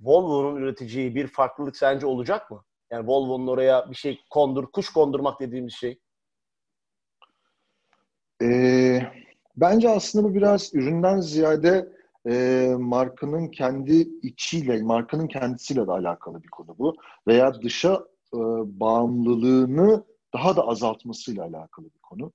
Volvo'nun 0.00 0.56
üreteceği 0.56 1.14
bir 1.14 1.26
farklılık 1.26 1.76
sence 1.76 2.06
olacak 2.06 2.50
mı? 2.50 2.64
Yani 2.92 3.06
Volvo'nun 3.06 3.46
oraya 3.46 3.90
bir 3.90 3.96
şey 3.96 4.20
kondur, 4.30 4.66
kuş 4.66 4.90
kondurmak 4.90 5.40
dediğimiz 5.40 5.74
şey. 5.74 5.98
Ee, 8.42 9.02
bence 9.56 9.88
aslında 9.88 10.28
bu 10.28 10.34
biraz 10.34 10.74
üründen 10.74 11.20
ziyade 11.20 11.92
e, 12.30 12.66
markanın 12.78 13.48
kendi 13.48 14.08
içiyle, 14.22 14.82
markanın 14.82 15.26
kendisiyle 15.26 15.86
de 15.86 15.92
alakalı 15.92 16.42
bir 16.42 16.48
konu 16.48 16.78
bu. 16.78 16.96
Veya 17.26 17.62
dışa 17.62 17.94
e, 18.34 18.38
bağımlılığını 18.80 20.04
daha 20.34 20.56
da 20.56 20.66
azaltmasıyla 20.66 21.44
alakalı 21.44 21.86
bir 21.86 22.00
konu. 22.02 22.32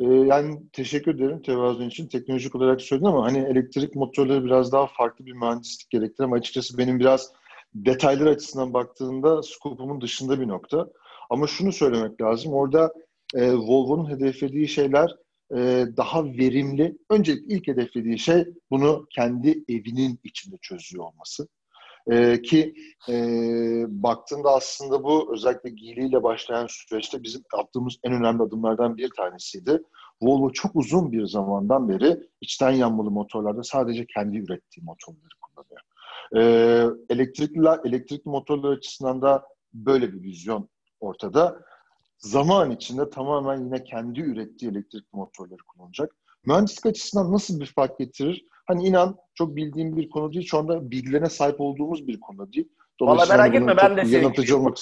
Ee, 0.00 0.04
yani 0.04 0.60
teşekkür 0.72 1.14
ederim 1.14 1.42
tevazun 1.42 1.88
için. 1.88 2.08
Teknolojik 2.08 2.54
olarak 2.54 2.80
söyledin 2.80 3.06
ama 3.06 3.24
hani 3.24 3.38
elektrik 3.38 3.94
motorları 3.94 4.44
biraz 4.44 4.72
daha 4.72 4.86
farklı 4.86 5.26
bir 5.26 5.32
mühendislik 5.32 5.90
gerektirir 5.90 6.24
ama 6.24 6.36
açıkçası 6.36 6.78
benim 6.78 7.00
biraz 7.00 7.32
detaylar 7.74 8.26
açısından 8.26 8.74
baktığında 8.74 9.42
skopumun 9.42 10.00
dışında 10.00 10.40
bir 10.40 10.48
nokta. 10.48 10.88
Ama 11.30 11.46
şunu 11.46 11.72
söylemek 11.72 12.20
lazım. 12.20 12.52
Orada 12.52 12.92
e, 13.34 13.52
Volvo'nun 13.52 14.10
hedeflediği 14.10 14.68
şeyler 14.68 15.16
e, 15.56 15.86
daha 15.96 16.24
verimli. 16.24 16.98
Öncelikle 17.10 17.54
ilk 17.54 17.68
hedeflediği 17.68 18.18
şey 18.18 18.44
bunu 18.70 19.06
kendi 19.10 19.64
evinin 19.68 20.20
içinde 20.24 20.56
çözüyor 20.62 21.04
olması. 21.04 21.48
E, 22.10 22.42
ki 22.42 22.74
e, 23.08 23.14
baktığında 23.88 24.50
aslında 24.50 25.04
bu 25.04 25.34
özellikle 25.34 25.70
ile 25.70 26.22
başlayan 26.22 26.66
süreçte 26.70 27.22
bizim 27.22 27.42
attığımız 27.58 27.98
en 28.04 28.12
önemli 28.12 28.42
adımlardan 28.42 28.96
bir 28.96 29.10
tanesiydi. 29.16 29.82
Volvo 30.22 30.52
çok 30.52 30.76
uzun 30.76 31.12
bir 31.12 31.26
zamandan 31.26 31.88
beri 31.88 32.20
içten 32.40 32.70
yanmalı 32.70 33.10
motorlarda 33.10 33.62
sadece 33.62 34.06
kendi 34.06 34.38
ürettiği 34.38 34.84
motorları. 34.84 35.39
E, 36.36 36.40
elektrikli, 37.10 37.68
elektrikli 37.84 38.28
motorlar 38.28 38.72
açısından 38.72 39.22
da 39.22 39.46
böyle 39.74 40.12
bir 40.12 40.22
vizyon 40.22 40.68
ortada. 41.00 41.60
zaman 42.18 42.70
içinde 42.70 43.10
tamamen 43.10 43.64
yine 43.64 43.84
kendi 43.84 44.20
ürettiği 44.20 44.70
elektrik 44.70 45.12
motorları 45.12 45.62
kullanacak. 45.66 46.16
Mühendislik 46.46 46.86
açısından 46.86 47.32
nasıl 47.32 47.60
bir 47.60 47.66
fark 47.66 47.98
getirir? 47.98 48.46
Hani 48.66 48.84
inan 48.84 49.16
çok 49.34 49.56
bildiğim 49.56 49.96
bir 49.96 50.10
konu 50.10 50.32
değil. 50.32 50.46
Şu 50.46 50.58
anda 50.58 50.90
bilgilerine 50.90 51.28
sahip 51.28 51.60
olduğumuz 51.60 52.06
bir 52.06 52.20
konu 52.20 52.52
değil. 52.52 52.68
Valla 53.00 53.26
merak 53.36 53.54
etme 53.54 53.76
ben 53.76 53.96
de 53.96 54.04
şey, 54.04 54.22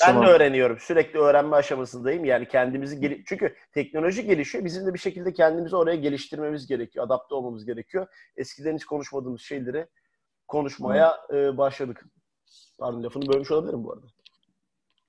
ben 0.07 0.23
de 0.23 0.27
öğreniyorum. 0.27 0.79
Sürekli 0.81 1.19
öğrenme 1.19 1.57
aşamasındayım. 1.57 2.25
Yani 2.25 2.49
kendimizi 2.49 3.01
gel- 3.01 3.23
çünkü 3.27 3.55
teknoloji 3.75 4.27
gelişiyor. 4.27 4.65
Bizim 4.65 4.87
de 4.87 4.95
bir 4.95 4.99
şekilde 4.99 5.33
kendimizi 5.33 5.77
oraya 5.77 5.97
geliştirmemiz 5.97 6.67
gerekiyor. 6.67 7.07
Adapte 7.07 7.35
olmamız 7.35 7.67
gerekiyor. 7.67 8.07
Eskiden 8.37 8.75
hiç 8.77 8.85
konuşmadığımız 8.85 9.41
şeyleri 9.41 9.87
konuşmaya 10.49 11.17
e, 11.33 11.59
başladık. 11.59 12.07
Pardon 12.79 13.03
lafını 13.03 13.29
bölmüş 13.29 13.51
olabilirim 13.51 13.85
bu 13.85 13.93
arada. 13.93 14.07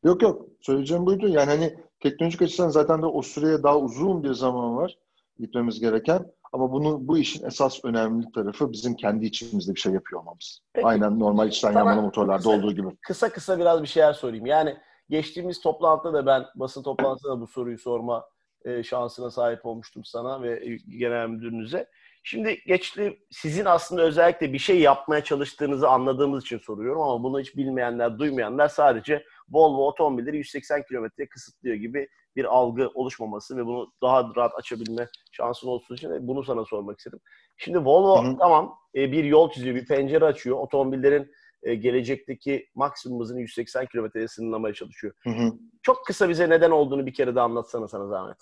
Yok 0.03 0.21
yok. 0.21 0.45
Söyleyeceğim 0.61 1.05
buydu. 1.05 1.27
Yani 1.27 1.49
hani 1.49 1.79
teknolojik 1.99 2.41
açıdan 2.41 2.69
zaten 2.69 3.01
de 3.01 3.05
o 3.05 3.21
süreye 3.21 3.63
daha 3.63 3.79
uzun 3.79 4.23
bir 4.23 4.33
zaman 4.33 4.77
var 4.77 4.97
gitmemiz 5.39 5.79
gereken. 5.79 6.31
Ama 6.53 6.71
bunu 6.71 7.07
bu 7.07 7.17
işin 7.17 7.45
esas 7.45 7.85
önemli 7.85 8.31
tarafı 8.31 8.71
bizim 8.71 8.95
kendi 8.95 9.25
içimizde 9.25 9.75
bir 9.75 9.79
şey 9.79 9.93
yapıyor 9.93 10.21
olmamız. 10.21 10.61
Peki. 10.73 10.87
Aynen 10.87 11.19
normal 11.19 11.47
içten 11.47 11.71
yanmalı 11.71 12.01
motorlarda 12.01 12.37
kısa, 12.37 12.49
olduğu 12.49 12.71
gibi. 12.71 12.87
Kısa 13.01 13.29
kısa 13.29 13.59
biraz 13.59 13.81
bir 13.81 13.87
şeyler 13.87 14.13
sorayım. 14.13 14.45
Yani 14.45 14.77
geçtiğimiz 15.09 15.61
toplantıda 15.61 16.13
da 16.13 16.25
ben 16.25 16.45
basın 16.55 16.83
toplantısında 16.83 17.31
da 17.31 17.41
bu 17.41 17.47
soruyu 17.47 17.77
sorma 17.77 18.25
e, 18.65 18.83
şansına 18.83 19.31
sahip 19.31 19.65
olmuştum 19.65 20.05
sana 20.05 20.41
ve 20.41 20.77
genel 20.87 21.27
müdürünüze. 21.27 21.89
Şimdi 22.23 22.59
geçti 22.65 23.19
sizin 23.31 23.65
aslında 23.65 24.01
özellikle 24.01 24.53
bir 24.53 24.59
şey 24.59 24.79
yapmaya 24.79 25.23
çalıştığınızı 25.23 25.89
anladığımız 25.89 26.43
için 26.43 26.57
soruyorum 26.57 27.01
ama 27.01 27.23
bunu 27.23 27.39
hiç 27.39 27.57
bilmeyenler, 27.57 28.19
duymayanlar 28.19 28.67
sadece 28.67 29.23
Volvo 29.49 29.87
otomobilleri 29.87 30.37
180 30.37 30.83
kilometreye 30.83 31.29
kısıtlıyor 31.29 31.75
gibi 31.75 32.07
bir 32.35 32.45
algı 32.45 32.89
oluşmaması 32.93 33.57
ve 33.57 33.65
bunu 33.65 33.93
daha 34.01 34.31
rahat 34.35 34.51
açabilme 34.55 35.07
şansın 35.31 35.67
olsun 35.67 35.95
için 35.95 36.27
bunu 36.27 36.43
sana 36.43 36.65
sormak 36.65 36.97
istedim. 36.97 37.19
Şimdi 37.57 37.79
Volvo 37.79 38.23
Hı-hı. 38.23 38.37
tamam 38.37 38.75
e, 38.95 39.11
bir 39.11 39.23
yol 39.23 39.51
çiziyor, 39.51 39.75
bir 39.75 39.85
pencere 39.85 40.25
açıyor. 40.25 40.57
Otomobillerin 40.57 41.31
e, 41.63 41.75
gelecekteki 41.75 42.69
maksimum 42.75 43.19
hızını 43.19 43.41
180 43.41 43.85
kilometreye 43.85 44.27
sınırlamaya 44.27 44.73
çalışıyor. 44.73 45.13
Hı-hı. 45.19 45.53
Çok 45.81 46.05
kısa 46.05 46.29
bize 46.29 46.49
neden 46.49 46.71
olduğunu 46.71 47.05
bir 47.05 47.13
kere 47.13 47.35
de 47.35 47.41
anlatsana 47.41 47.87
sana 47.87 48.07
zahmet. 48.07 48.37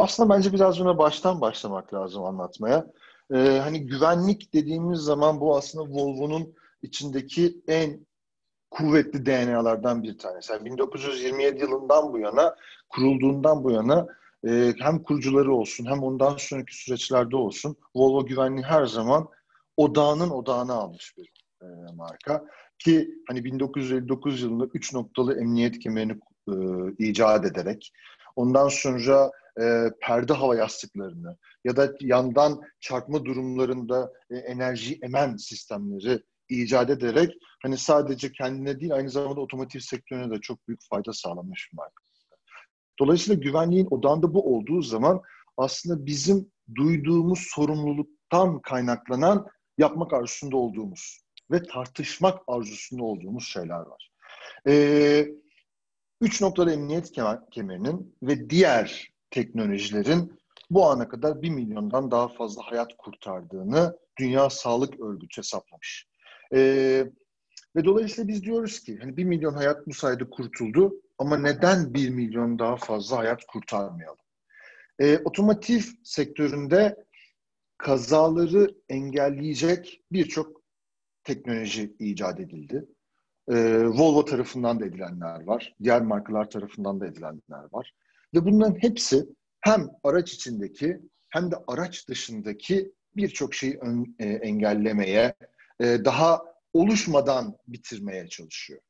Aslında 0.00 0.34
bence 0.34 0.52
biraz 0.52 0.80
buna 0.80 0.98
baştan 0.98 1.40
başlamak 1.40 1.94
lazım 1.94 2.24
anlatmaya. 2.24 2.86
Ee, 3.34 3.60
hani 3.62 3.86
güvenlik 3.86 4.54
dediğimiz 4.54 5.00
zaman 5.00 5.40
bu 5.40 5.56
aslında 5.56 5.84
Volvo'nun 5.84 6.54
içindeki 6.82 7.62
en 7.68 8.06
kuvvetli 8.70 9.26
DNA'lardan 9.26 10.02
bir 10.02 10.18
tanesi. 10.18 10.52
Yani 10.52 10.64
1927 10.64 11.60
yılından 11.60 12.12
bu 12.12 12.18
yana, 12.18 12.56
kurulduğundan 12.88 13.64
bu 13.64 13.70
yana 13.70 14.06
e, 14.48 14.74
hem 14.78 15.02
kurucuları 15.02 15.54
olsun 15.54 15.86
hem 15.86 16.02
ondan 16.02 16.36
sonraki 16.36 16.76
süreçlerde 16.76 17.36
olsun 17.36 17.76
Volvo 17.96 18.26
güvenliği 18.26 18.64
her 18.64 18.86
zaman 18.86 19.28
odağının 19.76 20.30
odağını 20.30 20.72
almış 20.72 21.14
bir 21.18 21.32
e, 21.62 21.66
marka. 21.94 22.44
Ki 22.78 23.10
hani 23.28 23.44
1959 23.44 24.42
yılında 24.42 24.66
3 24.74 24.94
noktalı 24.94 25.40
emniyet 25.40 25.78
kemerini 25.78 26.12
e, 26.48 26.54
icat 26.98 27.46
ederek 27.46 27.92
ondan 28.36 28.68
sonra 28.68 29.30
e, 29.60 29.84
perde 30.00 30.32
hava 30.32 30.56
yastıklarını 30.56 31.36
ya 31.64 31.76
da 31.76 31.94
yandan 32.00 32.60
çarpma 32.80 33.24
durumlarında 33.24 34.12
e, 34.30 34.36
enerji 34.36 34.98
emen 35.02 35.36
sistemleri 35.36 36.22
icat 36.48 36.90
ederek 36.90 37.34
hani 37.62 37.78
sadece 37.78 38.32
kendine 38.32 38.80
değil 38.80 38.94
aynı 38.94 39.10
zamanda 39.10 39.40
otomotiv 39.40 39.80
sektörüne 39.80 40.30
de 40.30 40.40
çok 40.40 40.68
büyük 40.68 40.80
fayda 40.90 41.12
sağlamış 41.12 41.68
bir 41.72 41.76
marka. 41.76 42.02
Dolayısıyla 43.00 43.42
güvenliğin 43.42 43.88
odağında 43.90 44.34
bu 44.34 44.56
olduğu 44.56 44.82
zaman 44.82 45.20
aslında 45.56 46.06
bizim 46.06 46.52
duyduğumuz 46.74 47.38
sorumluluktan 47.54 48.60
kaynaklanan 48.60 49.46
yapmak 49.78 50.12
arzusunda 50.12 50.56
olduğumuz 50.56 51.20
ve 51.50 51.62
tartışmak 51.62 52.42
arzusunda 52.48 53.04
olduğumuz 53.04 53.48
şeyler 53.48 53.80
var. 53.80 54.10
Ee, 54.68 55.28
üç 56.20 56.40
noktalı 56.40 56.72
emniyet 56.72 57.12
kemerinin 57.50 58.16
ve 58.22 58.50
diğer 58.50 59.09
teknolojilerin 59.30 60.40
bu 60.70 60.86
ana 60.86 61.08
kadar 61.08 61.42
bir 61.42 61.50
milyondan 61.50 62.10
daha 62.10 62.28
fazla 62.28 62.62
hayat 62.62 62.96
kurtardığını 62.96 63.98
Dünya 64.18 64.50
Sağlık 64.50 65.00
Örgütü 65.00 65.38
hesaplamış. 65.38 66.08
Ee, 66.54 67.06
ve 67.76 67.84
dolayısıyla 67.84 68.28
biz 68.28 68.42
diyoruz 68.42 68.80
ki 68.80 68.98
hani 69.00 69.16
bir 69.16 69.24
milyon 69.24 69.54
hayat 69.54 69.86
bu 69.86 69.94
sayede 69.94 70.30
kurtuldu 70.30 70.94
ama 71.18 71.36
neden 71.36 71.94
bir 71.94 72.10
milyon 72.10 72.58
daha 72.58 72.76
fazla 72.76 73.18
hayat 73.18 73.46
kurtarmayalım? 73.46 74.18
Ee, 74.98 75.18
otomotiv 75.18 75.80
sektöründe 76.04 77.04
kazaları 77.78 78.74
engelleyecek 78.88 80.02
birçok 80.12 80.62
teknoloji 81.24 81.94
icat 81.98 82.40
edildi. 82.40 82.84
Ee, 83.48 83.86
Volvo 83.86 84.24
tarafından 84.24 84.80
da 84.80 84.86
edilenler 84.86 85.44
var. 85.44 85.74
Diğer 85.82 86.02
markalar 86.02 86.50
tarafından 86.50 87.00
da 87.00 87.06
edilenler 87.06 87.64
var. 87.72 87.94
Ve 88.34 88.44
bunların 88.44 88.82
hepsi 88.82 89.26
hem 89.60 89.90
araç 90.04 90.32
içindeki 90.32 91.00
hem 91.28 91.50
de 91.50 91.56
araç 91.66 92.08
dışındaki 92.08 92.92
birçok 93.16 93.54
şeyi 93.54 93.78
ön, 93.78 94.16
e, 94.18 94.28
engellemeye, 94.28 95.34
e, 95.80 95.84
daha 96.04 96.42
oluşmadan 96.72 97.56
bitirmeye 97.68 98.28
çalışıyor. 98.28 98.80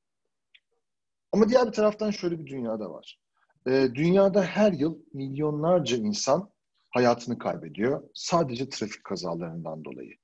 Ama 1.33 1.49
diğer 1.49 1.67
bir 1.67 1.73
taraftan 1.73 2.11
şöyle 2.11 2.39
bir 2.39 2.47
dünyada 2.47 2.91
var. 2.91 3.19
E, 3.67 3.89
dünyada 3.95 4.43
her 4.43 4.73
yıl 4.73 4.99
milyonlarca 5.13 5.97
insan 5.97 6.51
hayatını 6.91 7.39
kaybediyor. 7.39 8.03
Sadece 8.15 8.69
trafik 8.69 9.05
kazalarından 9.05 9.85
dolayı. 9.85 10.15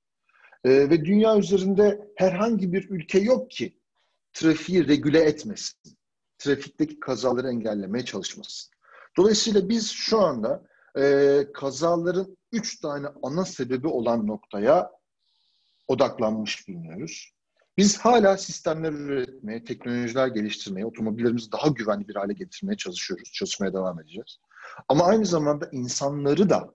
E, 0.64 0.70
ve 0.70 1.04
dünya 1.04 1.38
üzerinde 1.38 2.08
herhangi 2.16 2.72
bir 2.72 2.90
ülke 2.90 3.18
yok 3.18 3.50
ki 3.50 3.78
trafiği 4.32 4.88
regüle 4.88 5.20
etmesin. 5.20 5.96
Trafikteki 6.38 7.00
kazaları 7.00 7.48
engellemeye 7.48 8.04
çalışmasın. 8.04 8.75
Dolayısıyla 9.16 9.68
biz 9.68 9.90
şu 9.90 10.20
anda 10.20 10.62
e, 10.98 11.46
kazaların 11.54 12.36
üç 12.52 12.80
tane 12.80 13.06
ana 13.22 13.44
sebebi 13.44 13.86
olan 13.86 14.26
noktaya 14.26 14.90
odaklanmış 15.88 16.68
bulunuyoruz. 16.68 17.32
Biz 17.76 17.98
hala 17.98 18.36
sistemler 18.36 18.92
üretmeye, 18.92 19.64
teknolojiler 19.64 20.26
geliştirmeye, 20.26 20.86
otomobillerimizi 20.86 21.52
daha 21.52 21.68
güvenli 21.68 22.08
bir 22.08 22.14
hale 22.14 22.32
getirmeye 22.32 22.76
çalışıyoruz. 22.76 23.32
Çalışmaya 23.32 23.72
devam 23.72 24.00
edeceğiz. 24.00 24.38
Ama 24.88 25.04
aynı 25.04 25.26
zamanda 25.26 25.68
insanları 25.72 26.50
da 26.50 26.74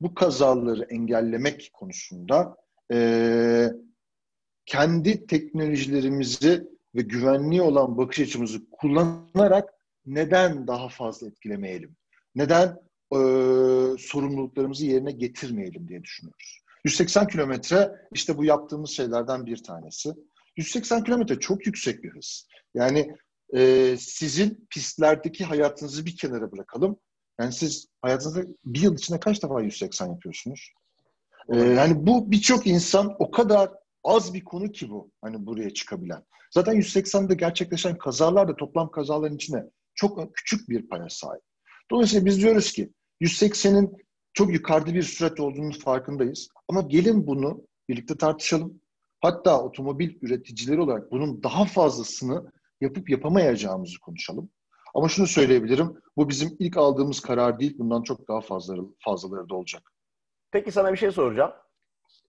bu 0.00 0.14
kazaları 0.14 0.82
engellemek 0.82 1.70
konusunda 1.72 2.56
e, 2.92 3.70
kendi 4.66 5.26
teknolojilerimizi 5.26 6.68
ve 6.94 7.02
güvenliği 7.02 7.62
olan 7.62 7.98
bakış 7.98 8.20
açımızı 8.20 8.70
kullanarak 8.70 9.74
neden 10.06 10.66
daha 10.66 10.88
fazla 10.88 11.26
etkilemeyelim? 11.26 11.96
Neden 12.34 12.68
e, 13.12 13.18
sorumluluklarımızı 13.98 14.86
yerine 14.86 15.12
getirmeyelim 15.12 15.88
diye 15.88 16.02
düşünüyoruz. 16.02 16.58
180 16.84 17.26
kilometre 17.26 17.92
işte 18.12 18.36
bu 18.36 18.44
yaptığımız 18.44 18.90
şeylerden 18.90 19.46
bir 19.46 19.62
tanesi. 19.62 20.14
180 20.56 21.04
kilometre 21.04 21.40
çok 21.40 21.66
yüksek 21.66 22.04
bir 22.04 22.10
hız. 22.10 22.46
Yani 22.74 23.16
e, 23.54 23.96
sizin 23.98 24.66
pistlerdeki 24.70 25.44
hayatınızı 25.44 26.06
bir 26.06 26.16
kenara 26.16 26.52
bırakalım. 26.52 26.96
Yani 27.40 27.52
siz 27.52 27.88
hayatınızda 28.02 28.42
bir 28.64 28.80
yıl 28.80 28.94
içinde 28.94 29.20
kaç 29.20 29.42
defa 29.42 29.62
180 29.62 30.06
yapıyorsunuz? 30.06 30.72
E, 31.52 31.58
yani 31.58 32.06
bu 32.06 32.30
birçok 32.30 32.66
insan 32.66 33.16
o 33.18 33.30
kadar 33.30 33.70
az 34.04 34.34
bir 34.34 34.44
konu 34.44 34.72
ki 34.72 34.90
bu. 34.90 35.10
Hani 35.20 35.46
buraya 35.46 35.70
çıkabilen. 35.70 36.22
Zaten 36.50 36.76
180'de 36.76 37.34
gerçekleşen 37.34 37.98
kazalar 37.98 38.48
da 38.48 38.56
toplam 38.56 38.90
kazaların 38.90 39.36
içine 39.36 39.64
çok 39.94 40.34
küçük 40.34 40.68
bir 40.68 40.88
paya 40.88 41.08
sahip. 41.08 41.42
Dolayısıyla 41.90 42.26
biz 42.26 42.40
diyoruz 42.40 42.72
ki 42.72 42.92
180'in 43.20 43.96
çok 44.32 44.52
yukarıda 44.52 44.94
bir 44.94 45.02
sürat 45.02 45.40
olduğunun 45.40 45.70
farkındayız. 45.70 46.48
Ama 46.68 46.80
gelin 46.80 47.26
bunu 47.26 47.66
birlikte 47.88 48.16
tartışalım. 48.16 48.80
Hatta 49.20 49.62
otomobil 49.62 50.14
üreticileri 50.22 50.80
olarak 50.80 51.10
bunun 51.10 51.42
daha 51.42 51.64
fazlasını 51.64 52.52
yapıp 52.80 53.10
yapamayacağımızı 53.10 54.00
konuşalım. 54.00 54.50
Ama 54.94 55.08
şunu 55.08 55.26
söyleyebilirim, 55.26 55.96
bu 56.16 56.28
bizim 56.28 56.56
ilk 56.58 56.76
aldığımız 56.76 57.20
karar 57.20 57.58
değil, 57.58 57.78
bundan 57.78 58.02
çok 58.02 58.28
daha 58.28 58.40
fazlaları, 58.40 58.82
fazlaları 58.98 59.48
da 59.48 59.54
olacak. 59.54 59.92
Peki 60.50 60.72
sana 60.72 60.92
bir 60.92 60.98
şey 60.98 61.10
soracağım. 61.10 61.52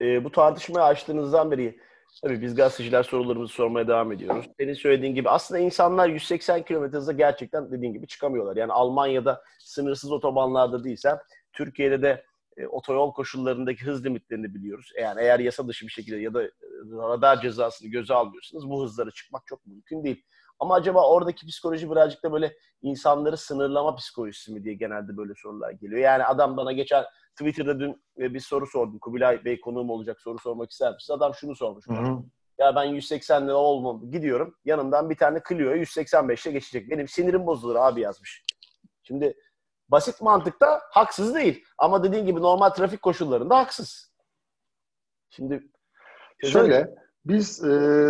Ee, 0.02 0.24
bu 0.24 0.32
tartışmayı 0.32 0.86
açtığınızdan 0.86 1.52
beri 1.52 1.80
Tabii 2.22 2.42
biz 2.42 2.56
gazeteciler 2.56 3.04
sorularımızı 3.04 3.54
sormaya 3.54 3.88
devam 3.88 4.12
ediyoruz. 4.12 4.46
Senin 4.60 4.74
söylediğin 4.74 5.16
gibi 5.16 5.30
aslında 5.30 5.60
insanlar 5.60 6.10
180 6.10 6.64
km 6.64 6.84
hızla 6.84 7.12
gerçekten 7.12 7.72
dediğin 7.72 7.94
gibi 7.94 8.08
çıkamıyorlar. 8.08 8.56
Yani 8.56 8.74
Almanya'da 8.74 9.44
sınırsız 9.60 10.12
otobanlarda 10.12 10.84
değilse 10.84 11.20
Türkiye'de 11.54 12.02
de 12.02 12.26
e, 12.58 12.68
otoyol 12.68 13.14
koşullarındaki 13.14 13.86
hız 13.86 14.06
limitlerini 14.06 14.56
biliyoruz. 14.56 14.92
Yani 15.02 15.22
eğer 15.22 15.40
yasa 15.40 15.68
dışı 15.68 15.88
bir 15.88 15.92
şekilde 15.92 16.18
ya 16.18 16.34
da 16.34 16.44
e, 16.44 16.52
radar 16.92 17.42
cezasını 17.42 17.90
göze 17.90 18.14
almıyorsanız 18.14 18.70
bu 18.70 18.84
hızlara 18.84 19.12
çıkmak 19.12 19.48
çok 19.48 19.66
mümkün 19.66 20.04
değil. 20.04 20.24
Ama 20.60 20.76
acaba 20.76 21.10
oradaki 21.10 21.48
psikoloji 21.48 21.92
birazcık 21.92 22.24
da 22.24 22.34
böyle 22.34 22.58
insanları 22.82 23.38
sınırlama 23.38 23.96
psikolojisi 23.96 24.54
mi 24.54 24.64
diye 24.64 24.76
genelde 24.76 25.18
böyle 25.18 25.34
sorular 25.36 25.72
geliyor. 25.72 26.02
Yani 26.02 26.24
adam 26.24 26.58
bana 26.58 26.72
geçen 26.72 27.06
Twitter'da 27.40 27.80
dün 27.80 28.04
e, 28.20 28.34
bir 28.34 28.40
soru 28.40 28.68
sordum. 28.68 29.00
Kubilay 29.00 29.46
Bey 29.46 29.60
konuğum 29.60 29.90
olacak 29.90 30.22
soru 30.22 30.40
sormak 30.40 30.72
ister 30.72 30.94
misiniz? 30.94 31.18
Adam 31.18 31.34
şunu 31.34 31.56
sormuş. 31.56 31.88
Hı 31.88 31.94
hı. 31.94 32.24
Ya 32.60 32.76
ben 32.76 32.84
180 32.84 33.48
lira 33.48 33.56
olmam 33.56 34.12
gidiyorum. 34.12 34.56
Yanımdan 34.66 35.10
bir 35.10 35.18
tane 35.18 35.42
Clio'ya 35.50 35.78
185'e 35.78 36.52
geçecek. 36.52 36.92
Benim 36.92 37.08
sinirim 37.08 37.48
bozulur 37.48 37.76
abi 37.76 38.02
yazmış. 38.02 38.46
Şimdi 39.04 39.38
basit 39.90 40.22
mantıkta 40.22 40.82
haksız 40.92 41.36
değil. 41.36 41.64
Ama 41.78 42.04
dediğin 42.04 42.26
gibi 42.26 42.42
normal 42.42 42.70
trafik 42.70 43.02
koşullarında 43.02 43.58
haksız. 43.58 44.16
Şimdi 45.30 45.64
şöyle 46.44 46.96
biz 47.26 47.64
e, 47.64 47.70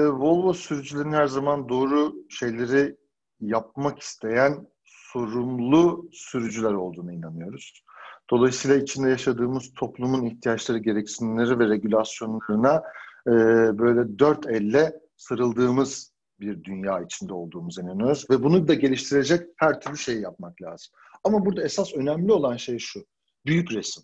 Volvo 0.09 0.53
sürücülerin 0.53 1.11
her 1.11 1.27
zaman 1.27 1.69
doğru 1.69 2.15
şeyleri 2.29 2.97
yapmak 3.41 3.99
isteyen 3.99 4.67
sorumlu 4.83 6.09
sürücüler 6.11 6.73
olduğuna 6.73 7.13
inanıyoruz. 7.13 7.83
Dolayısıyla 8.29 8.77
içinde 8.77 9.09
yaşadığımız 9.09 9.73
toplumun 9.73 10.25
ihtiyaçları, 10.25 10.77
gereksinimleri 10.77 11.59
ve 11.59 11.69
regülasyonlarına 11.69 12.83
e, 13.27 13.31
böyle 13.79 14.19
dört 14.19 14.47
elle 14.47 14.99
sarıldığımız 15.17 16.11
bir 16.39 16.63
dünya 16.63 17.01
içinde 17.01 17.33
olduğumuzu 17.33 17.81
inanıyoruz. 17.81 18.29
Ve 18.29 18.43
bunu 18.43 18.67
da 18.67 18.73
geliştirecek 18.73 19.49
her 19.57 19.79
türlü 19.79 19.97
şeyi 19.97 20.21
yapmak 20.21 20.61
lazım. 20.61 20.93
Ama 21.23 21.45
burada 21.45 21.63
esas 21.63 21.93
önemli 21.95 22.31
olan 22.31 22.57
şey 22.57 22.79
şu. 22.79 23.05
Büyük 23.45 23.71
resim. 23.71 24.03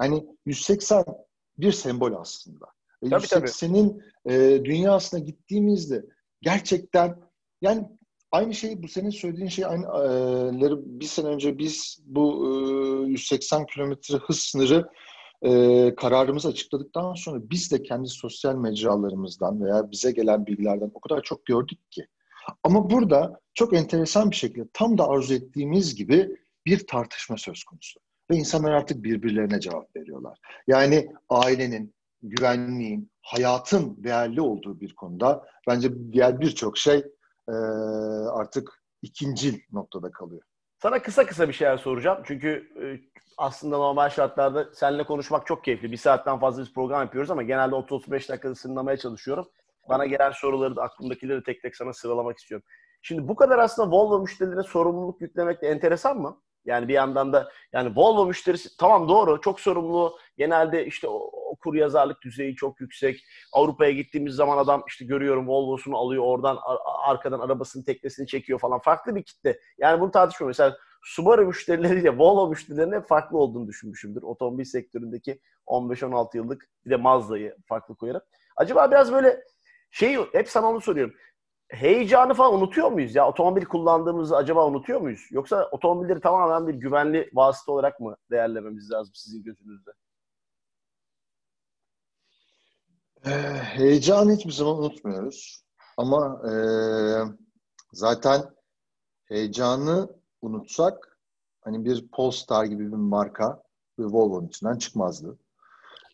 Yani 0.00 0.26
180 0.46 1.04
bir 1.58 1.72
sembol 1.72 2.12
aslında. 2.12 2.66
Ve 3.02 3.08
tabii, 3.08 3.46
180'in 3.46 4.02
e, 4.26 4.64
dünyasına 4.64 5.20
gittiğimizde 5.20 6.04
gerçekten 6.42 7.16
yani 7.60 7.88
aynı 8.32 8.54
şey 8.54 8.82
bu 8.82 8.88
senin 8.88 9.10
söylediğin 9.10 9.48
şey 9.48 9.64
aynıları 9.64 10.74
e, 10.74 11.00
bir 11.00 11.06
sene 11.06 11.26
önce 11.26 11.58
biz 11.58 11.98
bu 12.06 12.46
e, 13.06 13.10
180 13.10 13.66
kilometre 13.66 14.16
hız 14.16 14.38
sınırı 14.38 14.88
e, 15.42 15.94
kararımızı 15.94 16.48
açıkladıktan 16.48 17.14
sonra 17.14 17.50
biz 17.50 17.72
de 17.72 17.82
kendi 17.82 18.08
sosyal 18.08 18.54
mecralarımızdan 18.54 19.64
veya 19.64 19.90
bize 19.90 20.12
gelen 20.12 20.46
bilgilerden 20.46 20.90
o 20.94 21.00
kadar 21.00 21.22
çok 21.22 21.46
gördük 21.46 21.90
ki. 21.90 22.06
Ama 22.62 22.90
burada 22.90 23.40
çok 23.54 23.74
enteresan 23.74 24.30
bir 24.30 24.36
şekilde 24.36 24.68
tam 24.72 24.98
da 24.98 25.08
arzu 25.08 25.34
ettiğimiz 25.34 25.94
gibi 25.94 26.36
bir 26.66 26.86
tartışma 26.86 27.36
söz 27.36 27.64
konusu. 27.64 28.00
Ve 28.30 28.36
insanlar 28.36 28.72
artık 28.72 29.04
birbirlerine 29.04 29.60
cevap 29.60 29.96
veriyorlar. 29.96 30.38
Yani 30.66 31.08
ailenin, 31.28 31.94
güvenliğin, 32.22 33.10
hayatın 33.22 34.04
değerli 34.04 34.40
olduğu 34.40 34.80
bir 34.80 34.94
konuda 34.94 35.46
bence 35.68 36.12
diğer 36.12 36.40
birçok 36.40 36.78
şey 36.78 37.04
e, 37.48 37.52
artık 38.32 38.82
ikincil 39.02 39.60
noktada 39.72 40.10
kalıyor. 40.10 40.42
Sana 40.82 41.02
kısa 41.02 41.26
kısa 41.26 41.48
bir 41.48 41.52
şeyler 41.52 41.76
soracağım. 41.76 42.22
Çünkü 42.24 42.48
e, 42.82 42.84
aslında 43.38 43.76
normal 43.76 44.08
şartlarda 44.08 44.68
seninle 44.74 45.04
konuşmak 45.04 45.46
çok 45.46 45.64
keyifli. 45.64 45.92
Bir 45.92 45.96
saatten 45.96 46.38
fazla 46.38 46.64
bir 46.64 46.72
program 46.72 47.00
yapıyoruz 47.00 47.30
ama 47.30 47.42
genelde 47.42 47.74
30-35 47.74 48.28
dakikada 48.28 48.54
sınırlamaya 48.54 48.96
çalışıyorum. 48.96 49.48
Bana 49.88 50.06
gelen 50.06 50.30
soruları 50.30 50.76
da 50.76 50.82
aklımdakileri 50.82 51.42
tek 51.42 51.62
tek 51.62 51.76
sana 51.76 51.92
sıralamak 51.92 52.38
istiyorum. 52.38 52.66
Şimdi 53.02 53.28
bu 53.28 53.36
kadar 53.36 53.58
aslında 53.58 53.90
Volvo 53.90 54.20
müşterilerine 54.20 54.62
sorumluluk 54.62 55.20
yüklemek 55.20 55.62
de 55.62 55.68
enteresan 55.68 56.18
mı? 56.18 56.40
Yani 56.64 56.88
bir 56.88 56.92
yandan 56.92 57.32
da 57.32 57.48
yani 57.72 57.92
Volvo 57.96 58.26
müşterisi 58.26 58.76
tamam 58.76 59.08
doğru 59.08 59.40
çok 59.40 59.60
sorumlu. 59.60 60.18
Genelde 60.38 60.86
işte 60.86 61.08
o, 61.08 61.30
okur 61.50 61.74
yazarlık 61.74 62.22
düzeyi 62.22 62.54
çok 62.54 62.80
yüksek. 62.80 63.24
Avrupa'ya 63.52 63.90
gittiğimiz 63.90 64.34
zaman 64.34 64.58
adam 64.58 64.84
işte 64.88 65.04
görüyorum 65.04 65.48
Volvo'sunu 65.48 65.96
alıyor 65.96 66.24
oradan 66.26 66.58
arkadan 67.06 67.40
arabasının 67.40 67.84
teknesini 67.84 68.26
çekiyor 68.26 68.58
falan. 68.58 68.78
Farklı 68.78 69.14
bir 69.14 69.22
kitle. 69.22 69.60
Yani 69.78 70.00
bunu 70.00 70.10
tartışmıyor. 70.10 70.48
Mesela 70.48 70.76
Subaru 71.02 71.46
müşterileriyle 71.46 72.10
Volvo 72.18 72.48
müşterilerinin 72.48 73.00
farklı 73.00 73.38
olduğunu 73.38 73.68
düşünmüşümdür. 73.68 74.22
Otomobil 74.22 74.64
sektöründeki 74.64 75.40
15-16 75.66 76.36
yıllık 76.36 76.68
bir 76.84 76.90
de 76.90 76.96
Mazda'yı 76.96 77.56
farklı 77.66 77.96
koyarak. 77.96 78.26
Acaba 78.56 78.90
biraz 78.90 79.12
böyle 79.12 79.44
şey 79.90 80.16
hep 80.32 80.48
sana 80.48 80.66
onu 80.70 80.80
soruyorum 80.80 81.14
heyecanı 81.68 82.34
falan 82.34 82.54
unutuyor 82.54 82.92
muyuz 82.92 83.14
ya? 83.14 83.28
Otomobil 83.28 83.64
kullandığımızı 83.64 84.36
acaba 84.36 84.66
unutuyor 84.66 85.00
muyuz? 85.00 85.20
Yoksa 85.30 85.68
otomobilleri 85.72 86.20
tamamen 86.20 86.68
bir 86.68 86.74
güvenli 86.74 87.30
vasıta 87.34 87.72
olarak 87.72 88.00
mı 88.00 88.16
değerlememiz 88.30 88.90
lazım 88.90 89.14
sizin 89.14 89.42
gözünüzde? 89.42 89.90
Ee, 93.26 93.30
heyecanı 93.62 94.32
hiçbir 94.32 94.52
zaman 94.52 94.78
unutmuyoruz. 94.78 95.64
Ama 95.96 96.42
e, 96.50 96.52
zaten 97.92 98.42
heyecanı 99.24 100.08
unutsak 100.42 101.18
hani 101.60 101.84
bir 101.84 102.08
Polestar 102.08 102.64
gibi 102.64 102.92
bir 102.92 102.96
marka 102.96 103.62
bir 103.98 104.04
Volvo'nun 104.04 104.48
içinden 104.48 104.78
çıkmazdı. 104.78 105.38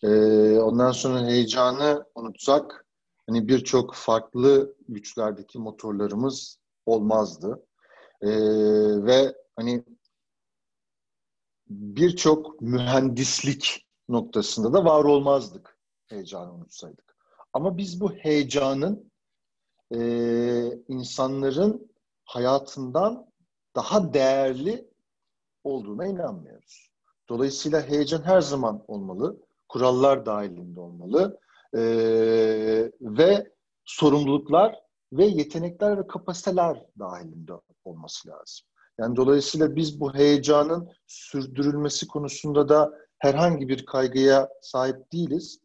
Ee, 0.02 0.58
ondan 0.58 0.92
sonra 0.92 1.26
heyecanı 1.26 2.04
unutsak 2.14 2.83
hani 3.26 3.48
birçok 3.48 3.94
farklı 3.94 4.76
güçlerdeki 4.88 5.58
motorlarımız 5.58 6.58
olmazdı. 6.86 7.66
Ee, 8.22 8.28
ve 9.04 9.34
hani 9.56 9.84
birçok 11.68 12.60
mühendislik 12.60 13.86
noktasında 14.08 14.72
da 14.72 14.84
var 14.84 15.04
olmazdık 15.04 15.78
heyecanı 16.06 16.52
unutsaydık. 16.52 17.16
Ama 17.52 17.76
biz 17.76 18.00
bu 18.00 18.12
heyecanın 18.12 19.12
e, 19.94 19.98
insanların 20.88 21.90
hayatından 22.24 23.26
daha 23.76 24.14
değerli 24.14 24.90
olduğuna 25.64 26.06
inanmıyoruz. 26.06 26.90
Dolayısıyla 27.28 27.88
heyecan 27.88 28.22
her 28.22 28.40
zaman 28.40 28.84
olmalı. 28.88 29.40
Kurallar 29.68 30.26
dahilinde 30.26 30.80
olmalı 30.80 31.40
e, 31.74 31.82
ve 33.00 33.52
sorumluluklar 33.84 34.74
ve 35.12 35.24
yetenekler 35.24 35.98
ve 35.98 36.06
kapasiteler 36.06 36.86
dahilinde 36.98 37.52
olması 37.84 38.28
lazım. 38.28 38.66
Yani 38.98 39.16
dolayısıyla 39.16 39.76
biz 39.76 40.00
bu 40.00 40.14
heyecanın 40.14 40.90
sürdürülmesi 41.06 42.08
konusunda 42.08 42.68
da 42.68 42.92
herhangi 43.18 43.68
bir 43.68 43.86
kaygıya 43.86 44.48
sahip 44.62 45.12
değiliz. 45.12 45.58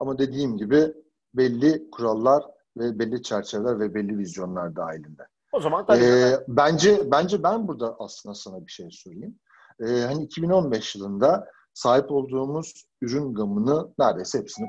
Ama 0.00 0.18
dediğim 0.18 0.56
gibi 0.56 0.94
belli 1.34 1.90
kurallar 1.90 2.44
ve 2.76 2.98
belli 2.98 3.22
çerçeveler 3.22 3.80
ve 3.80 3.94
belli 3.94 4.18
vizyonlar 4.18 4.76
dahilinde. 4.76 5.26
O 5.52 5.60
zaman 5.60 5.86
tabii. 5.86 6.04
Ee, 6.04 6.36
bence 6.48 7.10
bence 7.10 7.42
ben 7.42 7.68
burada 7.68 7.96
aslında 7.98 8.34
sana 8.34 8.66
bir 8.66 8.72
şey 8.72 8.90
söyleyeyim. 8.90 9.38
Ee, 9.80 9.86
hani 9.86 10.24
2015 10.24 10.96
yılında 10.96 11.46
sahip 11.74 12.12
olduğumuz 12.12 12.84
ürün 13.02 13.34
gamını 13.34 13.88
neredeyse 13.98 14.38
hepsini 14.38 14.66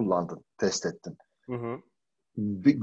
kullandın, 0.00 0.44
test 0.58 0.86
ettin. 0.86 1.16
Hı 1.46 1.56
hı. 1.56 1.80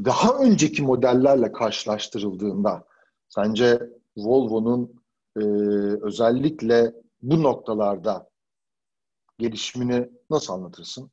Daha 0.06 0.38
önceki 0.44 0.84
modellerle 0.84 1.52
karşılaştırıldığında 1.52 2.86
sence 3.30 3.80
Volvo'nun 4.18 5.04
e, 5.38 5.44
özellikle 6.02 6.94
bu 7.22 7.44
noktalarda 7.44 8.30
gelişimini 9.38 10.10
nasıl 10.30 10.54
anlatırsın? 10.54 11.12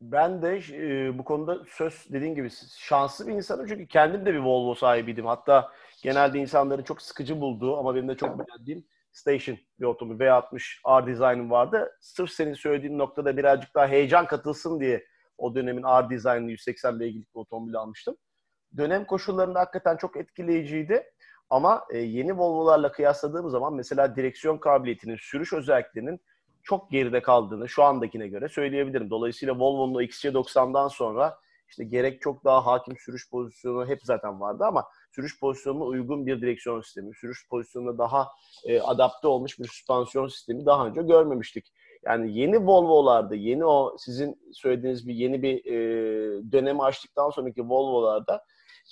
Ben 0.00 0.42
de 0.42 0.60
e, 0.72 1.18
bu 1.18 1.24
konuda 1.24 1.64
söz 1.68 2.06
dediğin 2.12 2.34
gibi 2.34 2.48
şanslı 2.78 3.26
bir 3.26 3.32
insanım 3.32 3.66
çünkü 3.66 3.86
kendim 3.86 4.26
de 4.26 4.34
bir 4.34 4.38
Volvo 4.38 4.74
sahibiydim. 4.74 5.26
Hatta 5.26 5.72
genelde 6.02 6.38
insanların 6.38 6.82
çok 6.82 7.02
sıkıcı 7.02 7.40
bulduğu 7.40 7.76
ama 7.76 7.94
benim 7.94 8.08
de 8.08 8.16
çok 8.16 8.38
beğendiğim 8.38 8.84
Station 9.12 9.58
bir 9.80 9.84
otomobil 9.84 10.24
V60 10.24 10.80
R 10.88 11.06
Design'ım 11.06 11.50
vardı. 11.50 11.92
Sırf 12.00 12.30
senin 12.30 12.54
söylediğin 12.54 12.98
noktada 12.98 13.36
birazcık 13.36 13.74
daha 13.74 13.88
heyecan 13.88 14.26
katılsın 14.26 14.80
diye 14.80 15.04
o 15.40 15.54
dönemin 15.54 15.82
R 15.82 16.10
Design'lı 16.10 16.50
180 16.50 17.00
beygirlik 17.00 17.34
bir 17.34 17.40
otomobil 17.40 17.76
almıştım. 17.76 18.16
Dönem 18.76 19.04
koşullarında 19.04 19.60
hakikaten 19.60 19.96
çok 19.96 20.16
etkileyiciydi. 20.16 21.04
Ama 21.50 21.84
e, 21.90 21.98
yeni 21.98 22.38
Volvo'larla 22.38 22.92
kıyasladığım 22.92 23.50
zaman 23.50 23.74
mesela 23.74 24.16
direksiyon 24.16 24.58
kabiliyetinin, 24.58 25.16
sürüş 25.20 25.52
özelliklerinin 25.52 26.20
çok 26.62 26.90
geride 26.90 27.22
kaldığını 27.22 27.68
şu 27.68 27.82
andakine 27.82 28.28
göre 28.28 28.48
söyleyebilirim. 28.48 29.10
Dolayısıyla 29.10 29.58
Volvo'nun 29.58 29.94
o 29.94 30.02
XC90'dan 30.02 30.88
sonra 30.88 31.38
işte 31.68 31.84
gerek 31.84 32.20
çok 32.20 32.44
daha 32.44 32.66
hakim 32.66 32.96
sürüş 32.96 33.30
pozisyonu 33.30 33.86
hep 33.86 34.00
zaten 34.02 34.40
vardı 34.40 34.64
ama 34.64 34.84
sürüş 35.14 35.40
pozisyonuna 35.40 35.84
uygun 35.84 36.26
bir 36.26 36.42
direksiyon 36.42 36.80
sistemi, 36.80 37.14
sürüş 37.14 37.48
pozisyonuna 37.48 37.98
daha 37.98 38.28
e, 38.64 38.80
adapte 38.80 39.28
olmuş 39.28 39.58
bir 39.58 39.68
süspansiyon 39.68 40.28
sistemi 40.28 40.66
daha 40.66 40.86
önce 40.86 41.02
görmemiştik. 41.02 41.72
Yani 42.04 42.38
yeni 42.38 42.66
Volvo'larda, 42.66 43.34
yeni 43.34 43.64
o 43.64 43.96
sizin 43.98 44.38
söylediğiniz 44.52 45.08
bir 45.08 45.14
yeni 45.14 45.42
bir 45.42 45.64
e, 45.64 46.52
dönemi 46.52 46.82
açtıktan 46.82 47.30
sonraki 47.30 47.62
Volvo'larda 47.62 48.44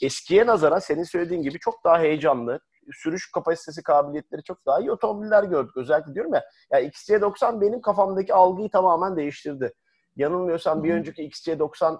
eskiye 0.03 0.47
nazaran 0.47 0.79
senin 0.79 1.03
söylediğin 1.03 1.43
gibi 1.43 1.59
çok 1.59 1.85
daha 1.85 1.99
heyecanlı, 1.99 2.61
sürüş 2.93 3.33
kapasitesi, 3.33 3.83
kabiliyetleri 3.83 4.43
çok 4.43 4.67
daha 4.67 4.81
iyi 4.81 4.91
otomobiller 4.91 5.43
gördük. 5.43 5.77
Özellikle 5.77 6.15
diyorum 6.15 6.35
ya, 6.35 6.45
ya 6.73 6.81
XC90 6.81 7.61
benim 7.61 7.81
kafamdaki 7.81 8.35
algıyı 8.35 8.71
tamamen 8.71 9.17
değiştirdi. 9.17 9.73
Yanılmıyorsam 10.17 10.85
bir 10.85 10.95
önceki 10.95 11.23
XC90 11.23 11.99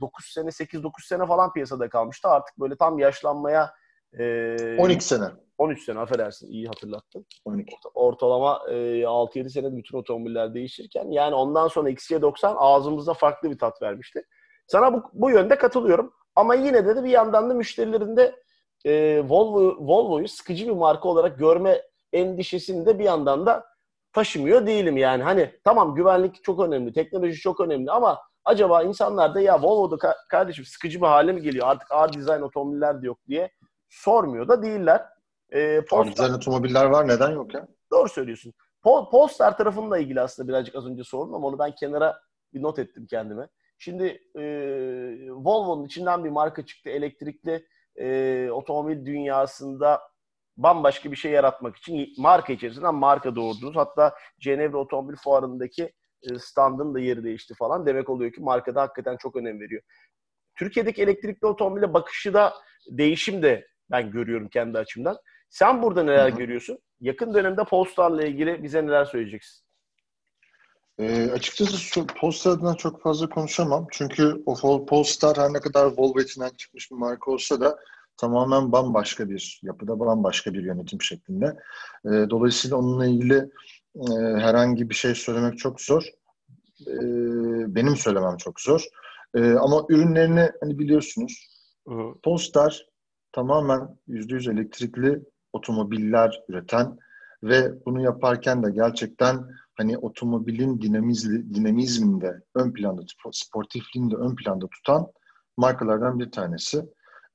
9 0.00 0.24
sene 0.24 0.48
8-9 0.48 0.90
sene 1.06 1.26
falan 1.26 1.52
piyasada 1.52 1.88
kalmıştı. 1.88 2.28
Artık 2.28 2.58
böyle 2.58 2.76
tam 2.76 2.98
yaşlanmaya 2.98 3.74
e, 4.18 4.76
12 4.78 5.04
sene. 5.04 5.24
13 5.58 5.84
sene 5.84 5.98
affedersin 5.98 6.50
iyi 6.50 6.66
hatırlattın. 6.66 7.26
12. 7.44 7.76
Ortalama 7.94 8.62
e, 8.68 8.72
6-7 8.72 9.48
senede 9.50 9.76
bütün 9.76 9.98
otomobiller 9.98 10.54
değişirken 10.54 11.10
yani 11.10 11.34
ondan 11.34 11.68
sonra 11.68 11.90
X'ye 11.90 12.22
90 12.22 12.54
ağzımızda 12.58 13.14
farklı 13.14 13.50
bir 13.50 13.58
tat 13.58 13.82
vermişti. 13.82 14.22
Sana 14.66 14.92
bu, 14.94 15.02
bu 15.12 15.30
yönde 15.30 15.58
katılıyorum. 15.58 16.12
Ama 16.36 16.54
yine 16.54 16.86
de, 16.86 16.96
de 16.96 17.04
bir 17.04 17.10
yandan 17.10 17.50
da 17.50 17.54
müşterilerin 17.54 18.16
de 18.16 18.34
e, 18.84 19.22
Volvo, 19.28 19.76
Volvo'yu 19.78 20.28
sıkıcı 20.28 20.66
bir 20.66 20.72
marka 20.72 21.08
olarak 21.08 21.38
görme 21.38 21.82
endişesini 22.12 22.86
de 22.86 22.98
bir 22.98 23.04
yandan 23.04 23.46
da 23.46 23.64
taşımıyor 24.12 24.66
değilim 24.66 24.96
yani. 24.96 25.22
Hani 25.22 25.50
tamam 25.64 25.94
güvenlik 25.94 26.44
çok 26.44 26.60
önemli, 26.60 26.92
teknoloji 26.92 27.40
çok 27.40 27.60
önemli 27.60 27.90
ama 27.90 28.20
acaba 28.44 28.82
insanlar 28.82 29.34
da 29.34 29.40
ya 29.40 29.62
Volvo'da 29.62 29.94
ka- 29.94 30.28
kardeşim 30.28 30.64
sıkıcı 30.64 31.00
bir 31.00 31.06
hale 31.06 31.32
mi 31.32 31.42
geliyor? 31.42 31.66
Artık 31.68 31.92
ağır 31.92 32.12
dizayn 32.12 32.42
otomobiller 32.42 33.02
de 33.02 33.06
yok 33.06 33.18
diye 33.28 33.50
sormuyor 33.88 34.48
da 34.48 34.62
değiller. 34.62 35.02
E, 35.54 35.84
Polestar... 35.84 36.30
otomobiller 36.30 36.84
var. 36.84 37.08
Neden 37.08 37.30
yok 37.30 37.54
ya? 37.54 37.68
Doğru 37.90 38.08
söylüyorsun. 38.08 38.52
Pol 38.82 39.10
Polestar 39.10 39.56
tarafınla 39.56 39.98
ilgili 39.98 40.20
aslında 40.20 40.48
birazcık 40.48 40.74
az 40.74 40.86
önce 40.86 41.04
sordum 41.04 41.34
ama 41.34 41.46
onu 41.46 41.58
ben 41.58 41.74
kenara 41.74 42.20
bir 42.54 42.62
not 42.62 42.78
ettim 42.78 43.06
kendime. 43.06 43.48
Şimdi 43.78 44.04
e, 44.36 44.42
Volvo'nun 45.30 45.84
içinden 45.84 46.24
bir 46.24 46.30
marka 46.30 46.66
çıktı. 46.66 46.90
Elektrikli 46.90 47.66
e, 47.96 48.48
otomobil 48.50 49.06
dünyasında 49.06 50.00
bambaşka 50.56 51.10
bir 51.10 51.16
şey 51.16 51.32
yaratmak 51.32 51.76
için 51.76 52.08
marka 52.18 52.52
içerisinden 52.52 52.94
marka 52.94 53.36
doğurdunuz. 53.36 53.76
Hatta 53.76 54.14
Cenevre 54.40 54.76
Otomobil 54.76 55.16
Fuarı'ndaki 55.16 55.92
e, 56.22 56.38
standın 56.38 56.94
da 56.94 57.00
yeri 57.00 57.24
değişti 57.24 57.54
falan. 57.58 57.86
Demek 57.86 58.10
oluyor 58.10 58.32
ki 58.32 58.40
markada 58.40 58.82
hakikaten 58.82 59.16
çok 59.16 59.36
önem 59.36 59.60
veriyor. 59.60 59.82
Türkiye'deki 60.58 61.02
elektrikli 61.02 61.46
otomobile 61.46 61.94
bakışı 61.94 62.34
da 62.34 62.54
değişim 62.90 63.42
de 63.42 63.66
ben 63.90 64.10
görüyorum 64.10 64.48
kendi 64.48 64.78
açımdan. 64.78 65.16
Sen 65.50 65.82
burada 65.82 66.02
neler 66.02 66.30
Hı-hı. 66.30 66.38
görüyorsun? 66.38 66.78
Yakın 67.00 67.34
dönemde 67.34 67.64
Polestar'la 67.64 68.24
ilgili 68.24 68.62
bize 68.62 68.86
neler 68.86 69.04
söyleyeceksin? 69.04 69.64
E, 70.98 71.30
açıkçası 71.30 72.06
Polestar 72.06 72.50
adına 72.50 72.74
çok 72.74 73.02
fazla 73.02 73.28
konuşamam. 73.28 73.86
Çünkü 73.90 74.42
o 74.46 74.86
Polestar 74.86 75.36
her 75.36 75.52
ne 75.52 75.60
kadar 75.60 75.86
Volvo 75.86 76.20
içinden 76.20 76.50
çıkmış 76.56 76.90
bir 76.90 76.96
marka 76.96 77.30
olsa 77.30 77.60
da 77.60 77.78
tamamen 78.16 78.72
bambaşka 78.72 79.30
bir 79.30 79.60
yapıda, 79.62 80.00
bambaşka 80.00 80.54
bir 80.54 80.64
yönetim 80.64 81.02
şeklinde. 81.02 81.46
E, 82.04 82.10
dolayısıyla 82.30 82.76
onunla 82.76 83.06
ilgili 83.06 83.50
e, 83.96 84.12
herhangi 84.38 84.90
bir 84.90 84.94
şey 84.94 85.14
söylemek 85.14 85.58
çok 85.58 85.80
zor. 85.80 86.02
E, 86.86 86.94
benim 87.74 87.96
söylemem 87.96 88.36
çok 88.36 88.60
zor. 88.60 88.84
E, 89.34 89.52
ama 89.52 89.86
ürünlerini 89.88 90.50
hani 90.60 90.78
biliyorsunuz. 90.78 91.48
Hı. 91.88 92.14
Polestar 92.22 92.86
tamamen 93.32 93.98
%100 94.08 94.52
elektrikli 94.52 95.22
otomobiller 95.54 96.42
üreten 96.48 96.98
ve 97.42 97.84
bunu 97.86 98.02
yaparken 98.02 98.62
de 98.62 98.70
gerçekten 98.70 99.48
hani 99.74 99.98
otomobilin 99.98 100.80
dinamizli, 100.80 101.54
dinamizminde 101.54 102.42
ön 102.54 102.72
planda, 102.72 103.02
sportifliğinde 103.32 104.16
ön 104.16 104.36
planda 104.36 104.66
tutan 104.66 105.06
markalardan 105.56 106.18
bir 106.18 106.30
tanesi. 106.30 106.84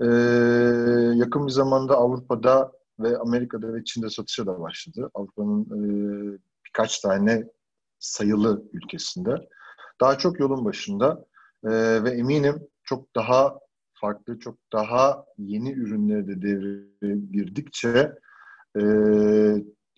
Ee, 0.01 0.05
yakın 1.15 1.47
bir 1.47 1.51
zamanda 1.51 1.97
Avrupa'da 1.97 2.71
ve 2.99 3.17
Amerika'da 3.17 3.73
ve 3.73 3.83
Çin'de 3.83 4.09
satışa 4.09 4.45
da 4.45 4.59
başladı. 4.59 5.09
Avrupa'nın 5.13 5.63
e, 5.63 5.79
birkaç 6.65 6.99
tane 6.99 7.43
sayılı 7.99 8.63
ülkesinde. 8.73 9.35
Daha 10.01 10.17
çok 10.17 10.39
yolun 10.39 10.65
başında 10.65 11.25
e, 11.63 12.03
ve 12.03 12.09
eminim 12.09 12.67
çok 12.83 13.15
daha 13.15 13.59
farklı, 14.01 14.39
çok 14.39 14.57
daha 14.73 15.25
yeni 15.37 15.71
ürünleri 15.71 16.27
de 16.27 16.41
devreye 16.41 17.15
girdikçe 17.31 18.11
e, 18.79 18.83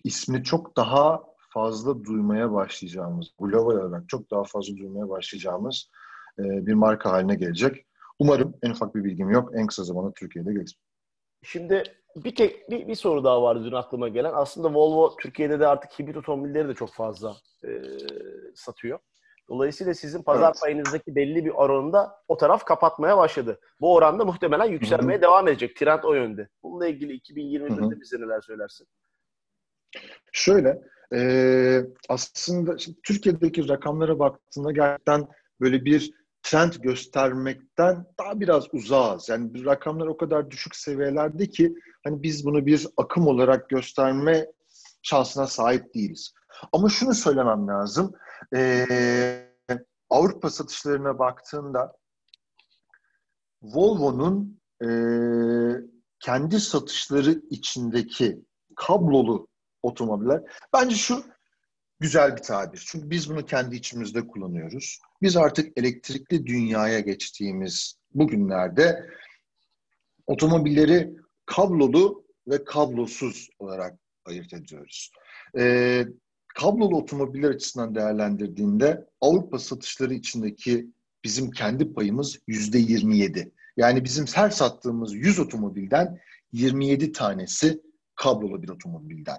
ismi 0.04 0.44
çok 0.44 0.76
daha 0.76 1.22
fazla 1.52 2.04
duymaya 2.04 2.52
başlayacağımız, 2.52 3.26
global 3.38 3.74
olarak 3.74 4.08
çok 4.08 4.30
daha 4.30 4.44
fazla 4.44 4.76
duymaya 4.76 5.08
başlayacağımız 5.08 5.90
e, 6.38 6.42
bir 6.66 6.74
marka 6.74 7.10
haline 7.10 7.34
gelecek. 7.34 7.86
Umarım 8.18 8.54
en 8.62 8.70
ufak 8.70 8.94
bir 8.94 9.04
bilgim 9.04 9.30
yok. 9.30 9.50
En 9.54 9.66
kısa 9.66 9.84
zamanda 9.84 10.12
Türkiye'de 10.12 10.52
gelir. 10.52 10.76
Şimdi 11.42 11.82
bir, 12.16 12.34
tek, 12.34 12.70
bir, 12.70 12.88
bir 12.88 12.94
soru 12.94 13.24
daha 13.24 13.42
vardı 13.42 13.64
dün 13.64 13.72
aklıma 13.72 14.08
gelen. 14.08 14.32
Aslında 14.34 14.74
Volvo 14.74 15.16
Türkiye'de 15.16 15.60
de 15.60 15.66
artık 15.66 15.98
hibrit 15.98 16.16
otomobilleri 16.16 16.68
de 16.68 16.74
çok 16.74 16.92
fazla 16.92 17.36
e, 17.64 17.70
satıyor. 18.54 18.98
Dolayısıyla 19.52 19.94
sizin 19.94 20.22
pazar 20.22 20.46
evet. 20.46 20.60
payınızdaki 20.60 21.14
belli 21.14 21.44
bir 21.44 21.50
oranında 21.50 22.16
o 22.28 22.36
taraf 22.36 22.64
kapatmaya 22.64 23.18
başladı. 23.18 23.60
Bu 23.80 23.94
oranda 23.94 24.24
muhtemelen 24.24 24.64
yükselmeye 24.64 25.14
Hı-hı. 25.14 25.22
devam 25.22 25.48
edecek. 25.48 25.76
Trend 25.76 26.02
o 26.04 26.14
yönde. 26.14 26.48
Bununla 26.62 26.86
ilgili 26.86 27.18
2021'de 27.18 28.00
bize 28.00 28.16
neler 28.16 28.40
söylersin? 28.40 28.86
Şöyle, 30.32 30.82
e, 31.14 31.80
aslında 32.08 32.76
Türkiye'deki 33.04 33.68
rakamlara 33.68 34.18
baktığında 34.18 34.72
gerçekten 34.72 35.28
böyle 35.60 35.84
bir 35.84 36.12
trend 36.42 36.72
göstermekten 36.72 38.04
daha 38.18 38.40
biraz 38.40 38.74
uzağız. 38.74 39.28
Yani 39.28 39.64
rakamlar 39.64 40.06
o 40.06 40.16
kadar 40.16 40.50
düşük 40.50 40.76
seviyelerde 40.76 41.46
ki 41.46 41.74
hani 42.04 42.22
biz 42.22 42.46
bunu 42.46 42.66
bir 42.66 42.86
akım 42.96 43.26
olarak 43.26 43.68
gösterme 43.68 44.46
şansına 45.02 45.46
sahip 45.46 45.94
değiliz. 45.94 46.34
Ama 46.72 46.88
şunu 46.88 47.14
söylemem 47.14 47.66
lazım. 47.68 48.12
Ee, 48.54 49.48
Avrupa 50.10 50.50
satışlarına 50.50 51.18
baktığında 51.18 51.96
Volvo'nun 53.62 54.60
e, 54.84 54.88
kendi 56.20 56.60
satışları 56.60 57.42
içindeki 57.50 58.42
kablolu 58.76 59.48
otomobiller 59.82 60.42
bence 60.72 60.96
şu 60.96 61.24
güzel 62.00 62.36
bir 62.36 62.42
tabir. 62.42 62.84
Çünkü 62.86 63.10
biz 63.10 63.30
bunu 63.30 63.46
kendi 63.46 63.76
içimizde 63.76 64.26
kullanıyoruz. 64.26 64.98
Biz 65.22 65.36
artık 65.36 65.78
elektrikli 65.78 66.46
dünyaya 66.46 67.00
geçtiğimiz 67.00 67.96
bugünlerde 68.14 69.10
otomobilleri 70.26 71.16
kablolu 71.46 72.24
ve 72.48 72.64
kablosuz 72.64 73.48
olarak 73.58 73.98
ayırt 74.24 74.54
ediyoruz. 74.54 75.10
Ee, 75.58 76.06
kablolu 76.54 76.96
otomobiller 76.96 77.50
açısından 77.50 77.94
değerlendirdiğinde 77.94 79.06
Avrupa 79.20 79.58
satışları 79.58 80.14
içindeki 80.14 80.90
bizim 81.24 81.50
kendi 81.50 81.92
payımız 81.92 82.38
yüzde 82.46 82.78
27. 82.78 83.52
Yani 83.76 84.04
bizim 84.04 84.26
her 84.34 84.50
sattığımız 84.50 85.14
100 85.14 85.38
otomobilden 85.38 86.18
27 86.52 87.12
tanesi 87.12 87.82
kablolu 88.14 88.62
bir 88.62 88.68
otomobilden 88.68 89.38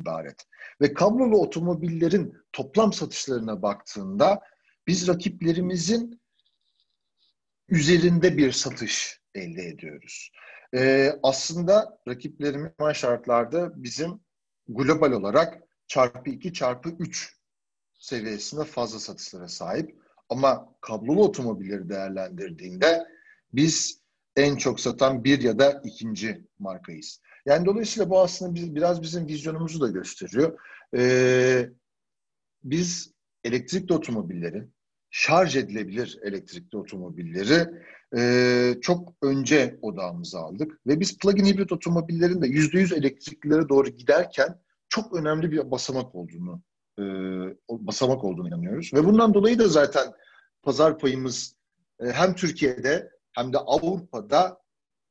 ibaret. 0.00 0.46
Ve 0.80 0.94
kablolu 0.94 1.40
otomobillerin 1.40 2.34
toplam 2.52 2.92
satışlarına 2.92 3.62
baktığında 3.62 4.40
biz 4.86 5.08
rakiplerimizin 5.08 6.20
üzerinde 7.68 8.36
bir 8.36 8.52
satış 8.52 9.20
elde 9.34 9.62
ediyoruz. 9.62 10.30
Ee, 10.74 11.12
aslında 11.22 11.98
rakiplerimiz 12.08 12.72
şartlarda 12.94 13.82
bizim 13.82 14.20
global 14.68 15.12
olarak 15.12 15.67
çarpı 15.88 16.30
2 16.30 16.52
çarpı 16.52 16.88
3 16.98 17.36
seviyesinde 17.98 18.64
fazla 18.64 18.98
satışlara 18.98 19.48
sahip. 19.48 19.98
Ama 20.28 20.74
kablolu 20.80 21.24
otomobilleri 21.24 21.88
değerlendirdiğinde 21.88 23.06
biz 23.52 24.00
en 24.36 24.56
çok 24.56 24.80
satan 24.80 25.24
bir 25.24 25.42
ya 25.42 25.58
da 25.58 25.82
ikinci 25.84 26.44
markayız. 26.58 27.20
Yani 27.46 27.66
dolayısıyla 27.66 28.10
bu 28.10 28.20
aslında 28.20 28.54
biz, 28.54 28.74
biraz 28.74 29.02
bizim 29.02 29.28
vizyonumuzu 29.28 29.80
da 29.80 29.88
gösteriyor. 29.88 30.58
Ee, 30.96 31.68
biz 32.64 33.12
elektrikli 33.44 33.92
otomobilleri, 33.92 34.64
şarj 35.10 35.56
edilebilir 35.56 36.18
elektrikli 36.22 36.76
otomobilleri 36.76 37.66
e, 38.16 38.74
çok 38.80 39.14
önce 39.22 39.78
odağımıza 39.82 40.40
aldık. 40.40 40.80
Ve 40.86 41.00
biz 41.00 41.18
plug-in 41.18 41.44
hibrit 41.44 41.72
otomobillerin 41.72 42.42
de 42.42 42.46
%100 42.46 42.94
elektriklilere 42.94 43.68
doğru 43.68 43.88
giderken 43.88 44.58
çok 45.02 45.14
önemli 45.14 45.52
bir 45.52 45.70
basamak 45.70 46.14
olduğunu 46.14 46.62
e, 46.98 47.02
basamak 47.70 48.24
olduğunu 48.24 48.48
inanıyoruz. 48.48 48.90
Ve 48.94 49.04
bundan 49.04 49.34
dolayı 49.34 49.58
da 49.58 49.68
zaten 49.68 50.12
pazar 50.62 50.98
payımız 50.98 51.56
e, 52.00 52.06
hem 52.06 52.34
Türkiye'de 52.34 53.10
hem 53.32 53.52
de 53.52 53.58
Avrupa'da 53.58 54.60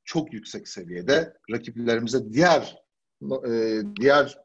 çok 0.05 0.33
yüksek 0.33 0.67
seviyede. 0.67 1.33
Rakiplerimize 1.51 2.33
diğer 2.33 2.77
e, 3.47 3.81
diğer 4.01 4.37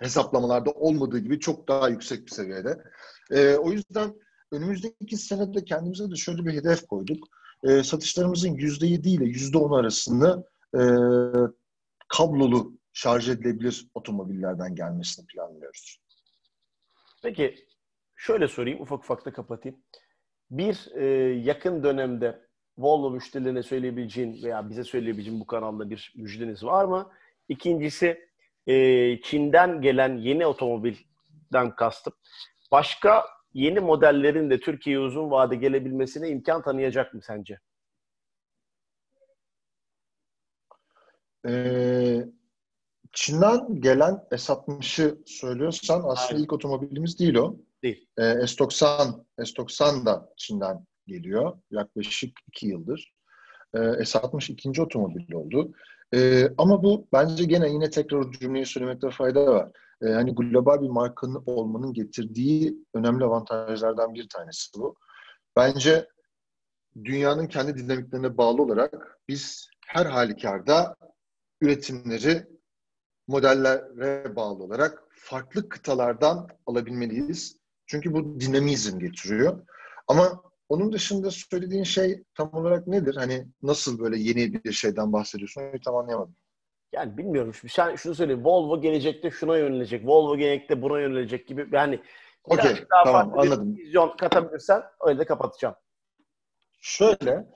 hesaplamalarda 0.00 0.70
olmadığı 0.70 1.18
gibi 1.18 1.40
çok 1.40 1.68
daha 1.68 1.88
yüksek 1.88 2.26
bir 2.26 2.30
seviyede. 2.30 2.82
E, 3.30 3.54
o 3.54 3.72
yüzden 3.72 4.14
önümüzdeki 4.52 5.16
senede 5.16 5.64
kendimize 5.64 6.10
de 6.10 6.16
şöyle 6.16 6.46
bir 6.46 6.52
hedef 6.52 6.86
koyduk. 6.86 7.28
E, 7.64 7.82
satışlarımızın 7.82 8.54
%7 8.54 9.08
ile 9.08 9.24
%10 9.24 9.80
arasını 9.80 10.44
e, 10.74 10.82
kablolu 12.08 12.76
şarj 12.96 13.28
edilebilir 13.28 13.86
otomobillerden 13.94 14.74
gelmesini 14.74 15.26
planlıyoruz. 15.26 16.00
Peki 17.22 17.66
şöyle 18.16 18.48
sorayım 18.48 18.80
ufak 18.80 18.98
ufak 18.98 19.26
da 19.26 19.32
kapatayım. 19.32 19.82
bir 20.50 20.88
e, 20.94 21.04
yakın 21.34 21.82
dönemde 21.82 22.46
Volvo 22.78 23.10
müşterilerine 23.10 23.62
söyleyebileceğin 23.62 24.42
veya 24.42 24.70
bize 24.70 24.84
söyleyebileceğin 24.84 25.40
bu 25.40 25.46
kanalda 25.46 25.90
bir 25.90 26.14
müjdeniz 26.16 26.64
var 26.64 26.84
mı? 26.84 27.12
İkincisi 27.48 28.28
e, 28.66 29.20
Çin'den 29.20 29.80
gelen 29.80 30.16
yeni 30.16 30.46
otomobilden 30.46 31.76
kastım. 31.76 32.12
Başka 32.72 33.24
yeni 33.54 33.80
modellerin 33.80 34.50
de 34.50 34.60
Türkiye'ye 34.60 35.00
uzun 35.00 35.30
vade 35.30 35.56
gelebilmesine 35.56 36.28
imkan 36.28 36.62
tanıyacak 36.62 37.14
mı 37.14 37.22
sence? 37.22 37.58
Ee, 41.48 42.24
Çin'den 43.16 43.80
gelen 43.80 44.14
S60'ı 44.30 45.18
söylüyorsan 45.26 46.02
aslında 46.04 46.28
Aynen. 46.28 46.42
ilk 46.42 46.52
otomobilimiz 46.52 47.18
değil 47.18 47.34
o. 47.34 47.56
Değil. 47.82 48.08
Ee, 48.18 48.22
S90, 48.22 49.24
S90 49.38 50.06
da 50.06 50.32
Çin'den 50.36 50.86
geliyor. 51.06 51.58
Yaklaşık 51.70 52.38
iki 52.48 52.66
yıldır. 52.66 53.14
Ee, 53.74 53.78
S60 53.78 54.52
ikinci 54.52 54.82
otomobil 54.82 55.32
oldu. 55.32 55.72
Ee, 56.14 56.48
ama 56.58 56.82
bu 56.82 57.08
bence 57.12 57.44
gene 57.44 57.68
yine 57.68 57.90
tekrar 57.90 58.32
cümleyi 58.32 58.66
söylemekte 58.66 59.10
fayda 59.10 59.46
var. 59.46 59.68
Ee, 60.02 60.06
hani 60.06 60.34
global 60.34 60.82
bir 60.82 60.88
markanın 60.88 61.42
olmanın 61.46 61.92
getirdiği 61.92 62.76
önemli 62.94 63.24
avantajlardan 63.24 64.14
bir 64.14 64.28
tanesi 64.28 64.78
bu. 64.78 64.96
Bence 65.56 66.08
dünyanın 67.04 67.46
kendi 67.46 67.76
dinamiklerine 67.76 68.36
bağlı 68.36 68.62
olarak 68.62 69.18
biz 69.28 69.68
her 69.86 70.06
halükarda 70.06 70.96
üretimleri 71.60 72.55
modellere 73.28 74.36
bağlı 74.36 74.62
olarak 74.64 75.02
farklı 75.10 75.68
kıtalardan 75.68 76.48
alabilmeliyiz. 76.66 77.58
Çünkü 77.86 78.12
bu 78.12 78.40
dinamizm 78.40 78.98
getiriyor. 78.98 79.66
Ama 80.08 80.42
onun 80.68 80.92
dışında 80.92 81.30
söylediğin 81.30 81.84
şey 81.84 82.24
tam 82.34 82.54
olarak 82.54 82.86
nedir? 82.86 83.16
Hani 83.16 83.46
nasıl 83.62 83.98
böyle 83.98 84.18
yeni 84.18 84.64
bir 84.64 84.72
şeyden 84.72 85.12
bahsediyorsun? 85.12 85.62
Onu 85.62 85.80
tam 85.80 85.96
anlayamadım. 85.96 86.36
Yani 86.92 87.16
bilmiyorum. 87.18 87.52
Sen 87.68 87.96
şunu 87.96 88.14
söyleyeyim. 88.14 88.44
Volvo 88.44 88.80
gelecekte 88.80 89.30
şuna 89.30 89.58
yönelecek. 89.58 90.06
Volvo 90.06 90.36
gelecekte 90.36 90.82
buna 90.82 91.00
yönelecek 91.00 91.48
gibi. 91.48 91.68
Yani 91.72 92.00
Okey. 92.44 92.84
Tamam 93.04 93.38
anladım. 93.38 93.76
vizyon 93.76 94.16
katabilirsen 94.16 94.82
öyle 95.06 95.18
de 95.18 95.24
kapatacağım. 95.24 95.74
Şöyle 96.80 97.46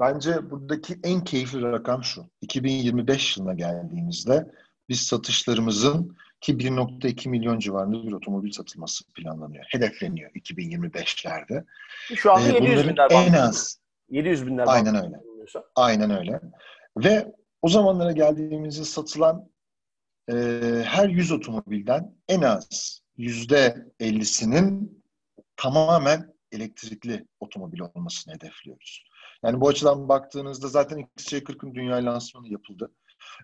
bence 0.00 0.50
buradaki 0.50 0.96
en 1.04 1.24
keyifli 1.24 1.62
rakam 1.62 2.04
şu. 2.04 2.26
2025 2.40 3.36
yılına 3.36 3.54
geldiğimizde 3.54 4.46
biz 4.88 5.00
satışlarımızın 5.00 6.16
ki 6.40 6.52
1.2 6.52 7.28
milyon 7.28 7.58
civarında 7.58 8.06
bir 8.06 8.12
otomobil 8.12 8.50
satılması 8.50 9.04
planlanıyor. 9.12 9.64
Hedefleniyor 9.68 10.30
2025'lerde. 10.30 11.64
Şu 12.14 12.32
anda 12.32 12.48
ee, 12.48 12.64
700 12.64 12.88
binler 12.88 13.10
en 13.10 13.32
az 13.32 13.78
700 14.10 14.46
binler 14.46 14.64
Aynen 14.68 14.94
öyle. 15.04 15.20
Aynen 15.76 16.10
öyle. 16.10 16.40
Ve 16.96 17.32
o 17.62 17.68
zamanlara 17.68 18.12
geldiğimizde 18.12 18.84
satılan 18.84 19.48
e, 20.30 20.34
her 20.84 21.08
100 21.08 21.32
otomobilden 21.32 22.14
en 22.28 22.42
az 22.42 23.00
yüzde 23.16 23.86
50'sinin 24.00 25.02
tamamen 25.56 26.33
elektrikli 26.54 27.26
otomobil 27.40 27.80
olmasını 27.80 28.34
hedefliyoruz. 28.34 29.04
Yani 29.42 29.60
bu 29.60 29.68
açıdan 29.68 30.08
baktığınızda 30.08 30.68
zaten 30.68 30.98
XC40'ın 30.98 31.74
dünya 31.74 31.96
lansmanı 31.96 32.48
yapıldı. 32.48 32.90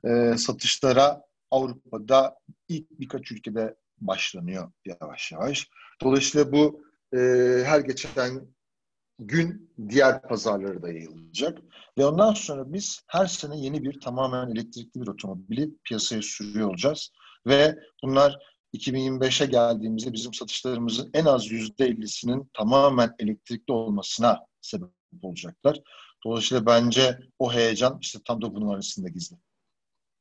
E, 0.05 0.35
satışlara 0.37 1.23
Avrupa'da 1.51 2.39
ilk 2.69 2.91
birkaç 2.91 3.33
ülkede 3.33 3.77
başlanıyor 4.01 4.73
yavaş 4.85 5.33
yavaş. 5.33 5.69
Dolayısıyla 6.03 6.53
bu 6.53 6.85
e, 7.15 7.19
her 7.65 7.81
geçen 7.81 8.47
gün 9.19 9.75
diğer 9.89 10.23
pazarlara 10.23 10.83
da 10.83 10.89
yayılacak. 10.89 11.59
Ve 11.99 12.07
ondan 12.07 12.33
sonra 12.33 12.73
biz 12.73 13.03
her 13.07 13.27
sene 13.27 13.61
yeni 13.61 13.83
bir 13.83 14.01
tamamen 14.01 14.51
elektrikli 14.51 15.01
bir 15.01 15.07
otomobili 15.07 15.71
piyasaya 15.85 16.23
sürüyor 16.23 16.69
olacağız. 16.69 17.13
Ve 17.47 17.79
bunlar 18.03 18.39
2025'e 18.75 19.47
geldiğimizde 19.47 20.13
bizim 20.13 20.35
satışlarımızın 20.35 21.11
en 21.15 21.25
az 21.25 21.47
%50'sinin 21.47 22.51
tamamen 22.55 23.15
elektrikli 23.19 23.73
olmasına 23.73 24.47
sebep 24.61 24.89
olacaklar. 25.23 25.81
Dolayısıyla 26.25 26.67
bence 26.67 27.19
o 27.39 27.53
heyecan 27.53 27.99
işte 28.01 28.19
tam 28.27 28.43
da 28.43 28.55
bunun 28.55 28.75
arasında 28.75 29.09
gizli. 29.09 29.37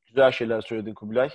Güzel 0.08 0.32
şeyler 0.32 0.62
söyledin 0.62 0.94
Kubilay. 0.94 1.30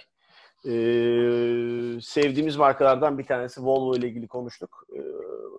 Ee, 0.66 2.00
sevdiğimiz 2.00 2.57
markalardan 2.57 3.18
bir 3.18 3.27
tanesi 3.27 3.62
Volvo 3.62 3.96
ile 3.96 4.09
ilgili 4.09 4.29
konuştuk. 4.29 4.87
Ee, 4.96 5.00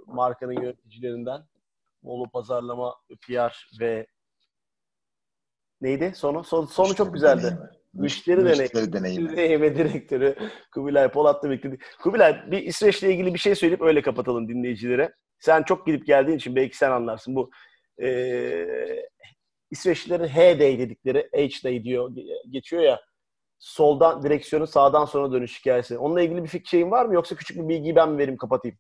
markanın 0.06 0.62
yöneticilerinden 0.62 1.46
Volvo 2.04 2.30
pazarlama, 2.30 2.96
PR 3.28 3.80
ve 3.80 4.08
neydi 5.82 6.14
sonu? 6.16 6.44
Sonu, 6.44 6.68
sonu 6.68 6.96
çok 6.96 7.14
güzeldi. 7.14 7.58
Müşteri, 7.96 8.42
Müşteri 8.42 8.94
deneyimi. 8.94 9.38
deneyimi. 9.38 9.76
direktörü 9.76 10.36
Kubilay 10.74 11.12
Polat'la 11.12 11.50
birlikte. 11.50 11.78
Kubilay 12.02 12.52
bir 12.52 12.64
İsveç'le 12.64 13.04
ilgili 13.04 13.34
bir 13.34 13.40
şey 13.40 13.56
söyleyip 13.56 13.82
öyle 13.82 14.02
kapatalım 14.02 14.50
dinleyicilere. 14.50 15.14
Sen 15.40 15.64
çok 15.64 15.86
gidip 15.86 16.06
geldiğin 16.06 16.38
için 16.38 16.56
belki 16.56 16.78
sen 16.78 16.92
anlarsın. 16.92 17.36
Bu 17.36 17.52
e, 18.02 18.68
İsveçlilerin 19.72 20.28
H-Day 20.28 20.80
dedikleri 20.80 21.30
H-Day 21.34 21.84
diyor 21.84 22.12
geçiyor 22.50 22.82
ya 22.82 23.02
soldan 23.60 24.24
direksiyonu 24.24 24.68
sağdan 24.68 25.06
sonra 25.06 25.32
dönüş 25.32 25.60
hikayesi. 25.60 25.98
Onunla 25.98 26.22
ilgili 26.22 26.44
bir 26.44 26.50
fikir 26.50 26.70
şeyin 26.70 26.92
var 26.92 27.06
mı 27.06 27.14
yoksa 27.14 27.36
küçük 27.36 27.58
bir 27.58 27.70
bilgiyi 27.70 27.96
ben 27.96 28.10
mi 28.10 28.18
vereyim 28.18 28.38
kapatayım? 28.38 28.78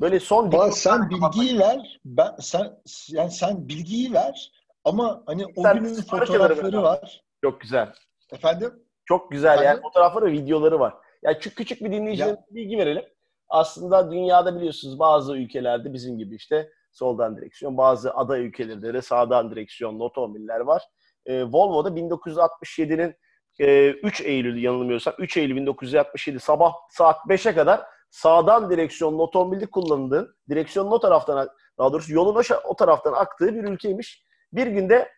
Böyle 0.00 0.20
son 0.20 0.52
Ba, 0.52 0.70
sen 0.72 1.10
bilgiyi 1.10 1.58
ver. 1.58 2.00
Ben 2.04 2.36
sen 2.40 2.82
yani 3.08 3.30
sen 3.30 3.68
bilgiyi 3.68 4.12
ver 4.12 4.52
ama 4.84 5.22
hani 5.26 5.46
o 5.56 5.62
sen, 5.62 5.78
günün 5.78 5.94
fotoğrafları 5.94 6.82
var. 6.82 7.22
Çok 7.42 7.60
güzel. 7.60 7.92
Efendim? 8.32 8.72
Çok 9.04 9.30
güzel 9.30 9.52
Efendim? 9.52 9.70
yani 9.70 9.82
fotoğrafları 9.82 10.32
videoları 10.32 10.80
var. 10.80 10.94
Yani 11.22 11.38
küçük 11.38 11.56
küçük 11.56 11.84
bir 11.84 11.92
dinleyicilere 11.92 12.36
bilgi 12.50 12.78
verelim. 12.78 13.04
Aslında 13.48 14.10
dünyada 14.10 14.56
biliyorsunuz 14.56 14.98
bazı 14.98 15.36
ülkelerde 15.36 15.92
bizim 15.92 16.18
gibi 16.18 16.34
işte 16.34 16.70
soldan 16.92 17.36
direksiyon, 17.36 17.76
bazı 17.76 18.14
aday 18.14 18.46
ülkelerde 18.46 18.94
de 18.94 19.02
sağdan 19.02 19.50
direksiyonlu 19.50 20.04
otomobiller 20.04 20.60
var. 20.60 20.82
Ee, 21.26 21.44
Volvo'da 21.44 21.88
1967'nin 21.88 23.14
e, 23.58 23.90
3 23.90 24.20
Eylül 24.20 24.62
yanılmıyorsam 24.62 25.14
3 25.18 25.36
Eylül 25.36 25.56
1967 25.56 26.40
sabah 26.40 26.72
saat 26.90 27.16
5'e 27.16 27.54
kadar 27.54 27.86
sağdan 28.10 28.70
direksiyonlu 28.70 29.22
otomobili 29.22 29.66
kullanıldığın, 29.66 30.36
direksiyonun 30.50 30.90
o 30.90 31.00
taraftan 31.00 31.48
daha 31.78 31.92
doğrusu 31.92 32.12
yolun 32.12 32.34
o, 32.34 32.42
o 32.64 32.76
taraftan 32.76 33.12
aktığı 33.12 33.54
bir 33.54 33.64
ülkeymiş. 33.64 34.24
Bir 34.52 34.66
günde 34.66 35.08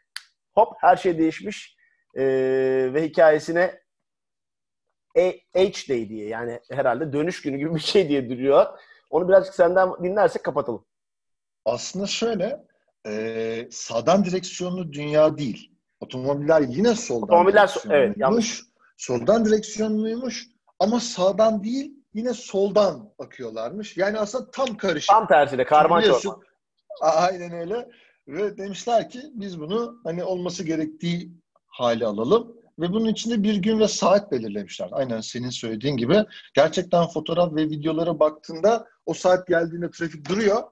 hop 0.55 0.69
her 0.81 0.97
şey 0.97 1.19
değişmiş 1.19 1.78
e, 2.15 2.25
ve 2.95 3.05
hikayesine 3.05 3.81
H-Day 5.55 6.09
diye 6.09 6.29
yani 6.29 6.61
herhalde 6.71 7.13
dönüş 7.13 7.43
günü 7.43 7.57
gibi 7.57 7.75
bir 7.75 7.81
şey 7.81 8.09
diye 8.09 8.31
duruyor. 8.31 8.67
Onu 9.11 9.29
birazcık 9.29 9.55
senden 9.55 9.91
dinlersek 10.03 10.45
kapatalım. 10.45 10.85
Aslında 11.65 12.07
şöyle 12.07 12.65
e, 13.07 13.69
sağdan 13.71 14.25
direksiyonlu 14.25 14.93
dünya 14.93 15.39
değil. 15.39 15.73
Otomobiller 16.01 16.61
yine 16.61 16.95
soldan 16.95 17.23
Otomobiller 17.23 17.75
evet 17.91 18.17
yanlış. 18.17 18.63
Soldan 18.97 19.45
direksiyonluymuş 19.45 20.47
ama 20.79 21.01
sağdan 21.01 21.65
değil 21.65 21.95
yine 22.15 22.35
soldan 22.35 23.13
akıyorlarmış. 23.19 23.97
Yani 23.97 24.19
aslında 24.19 24.51
tam 24.51 24.77
karışık. 24.77 25.09
Tam 25.09 25.27
tersine 25.27 25.65
karman 25.65 26.03
çorman. 26.03 26.43
Aynen 27.01 27.53
öyle. 27.53 27.89
Ve 28.29 28.59
demişler 28.59 29.11
ki 29.11 29.21
biz 29.35 29.61
bunu 29.61 30.01
hani 30.05 30.25
olması 30.25 30.65
gerektiği 30.65 31.33
hale 31.79 32.07
alalım. 32.07 32.59
Ve 32.79 32.93
bunun 32.93 33.09
içinde 33.09 33.43
bir 33.43 33.55
gün 33.55 33.81
ve 33.81 33.89
saat 33.89 34.33
belirlemişler. 34.33 34.89
Aynen 34.93 35.21
senin 35.21 35.51
söylediğin 35.51 35.97
gibi. 35.97 36.25
Gerçekten 36.55 37.07
fotoğraf 37.07 37.55
ve 37.55 37.65
videolara 37.65 38.19
baktığında 38.19 38.87
o 39.07 39.15
saat 39.15 39.47
geldiğinde 39.47 39.91
trafik 39.91 40.29
duruyor. 40.29 40.63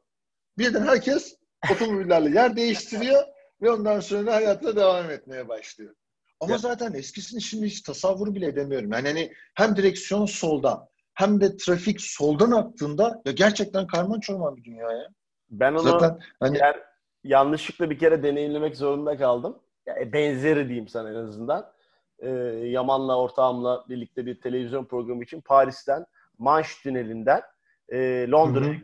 Birden 0.58 0.86
herkes 0.86 1.36
otomobillerle 1.72 2.30
yer 2.30 2.56
değiştiriyor 2.56 3.22
ve 3.62 3.70
ondan 3.70 4.00
sonra 4.00 4.34
hayatına 4.34 4.76
devam 4.76 5.10
etmeye 5.10 5.48
başlıyor. 5.48 5.94
Ama 6.40 6.52
ya. 6.52 6.58
zaten 6.58 6.92
eskisini 6.92 7.42
şimdi 7.42 7.66
hiç 7.66 7.80
tasavvur 7.80 8.34
bile 8.34 8.46
edemiyorum. 8.46 8.92
Yani 8.92 9.08
hani 9.08 9.32
hem 9.54 9.76
direksiyon 9.76 10.26
solda 10.26 10.88
hem 11.14 11.40
de 11.40 11.56
trafik 11.56 12.00
soldan 12.00 12.50
aktığında 12.50 13.22
ya 13.26 13.32
gerçekten 13.32 13.86
karman 13.86 14.20
çorman 14.20 14.56
bir 14.56 14.64
dünya 14.64 14.92
ya. 14.92 15.08
Ben 15.50 15.72
onu 15.72 15.82
zaten, 15.82 16.18
hani... 16.40 16.58
yer, 16.58 16.82
yanlışlıkla 17.24 17.90
bir 17.90 17.98
kere 17.98 18.22
deneyimlemek 18.22 18.76
zorunda 18.76 19.16
kaldım. 19.16 19.58
Yani 19.86 20.12
benzeri 20.12 20.68
diyeyim 20.68 20.88
sana 20.88 21.10
en 21.10 21.14
azından. 21.14 21.72
Ee, 22.18 22.28
Yaman'la 22.64 23.18
ortağımla 23.18 23.84
birlikte 23.88 24.26
bir 24.26 24.40
televizyon 24.40 24.84
programı 24.84 25.22
için 25.22 25.40
Paris'ten 25.40 26.06
Manş 26.38 26.82
Tüneli'nden 26.82 27.42
e, 27.88 28.26
Londra'ya 28.30 28.76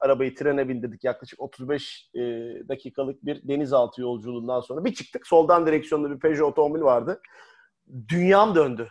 arabayı 0.00 0.34
trene 0.34 0.68
bindirdik. 0.68 1.04
Yaklaşık 1.04 1.40
35 1.40 2.10
e, 2.14 2.20
dakikalık 2.68 3.24
bir 3.24 3.48
denizaltı 3.48 4.00
yolculuğundan 4.00 4.60
sonra 4.60 4.84
bir 4.84 4.94
çıktık. 4.94 5.26
Soldan 5.26 5.66
direksiyonlu 5.66 6.10
bir 6.10 6.18
Peugeot 6.18 6.52
otomobil 6.52 6.82
vardı. 6.82 7.20
Dünyam 8.08 8.54
döndü. 8.54 8.88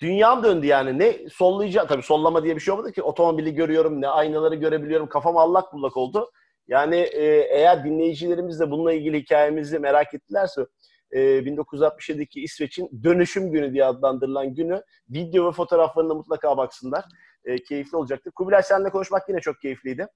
Dünyam 0.00 0.44
döndü 0.44 0.66
yani. 0.66 0.98
Ne 0.98 1.28
sollayacağım. 1.28 1.88
Tabii 1.88 2.02
sollama 2.02 2.44
diye 2.44 2.56
bir 2.56 2.60
şey 2.60 2.74
olmadı 2.74 2.92
ki. 2.92 3.02
Otomobili 3.02 3.54
görüyorum, 3.54 4.00
ne 4.00 4.08
aynaları 4.08 4.54
görebiliyorum. 4.54 5.08
Kafam 5.08 5.36
allak 5.36 5.72
bullak 5.72 5.96
oldu. 5.96 6.30
Yani 6.68 6.96
e, 6.96 7.24
eğer 7.50 7.84
dinleyicilerimiz 7.84 8.60
de 8.60 8.70
bununla 8.70 8.92
ilgili 8.92 9.18
hikayemizi 9.18 9.78
merak 9.78 10.14
ettilerse 10.14 10.66
e, 11.12 11.20
1967'deki 11.20 12.40
İsveç'in 12.42 13.02
dönüşüm 13.04 13.52
günü 13.52 13.72
diye 13.72 13.84
adlandırılan 13.84 14.54
günü 14.54 14.82
video 15.10 15.48
ve 15.48 15.52
fotoğraflarına 15.52 16.14
mutlaka 16.14 16.56
baksınlar. 16.56 17.04
E, 17.44 17.62
keyifli 17.62 17.96
olacaktır. 17.96 18.30
Kubilay 18.30 18.62
seninle 18.62 18.90
konuşmak 18.90 19.28
yine 19.28 19.40
çok 19.40 19.60
keyifliydi. 19.60 20.06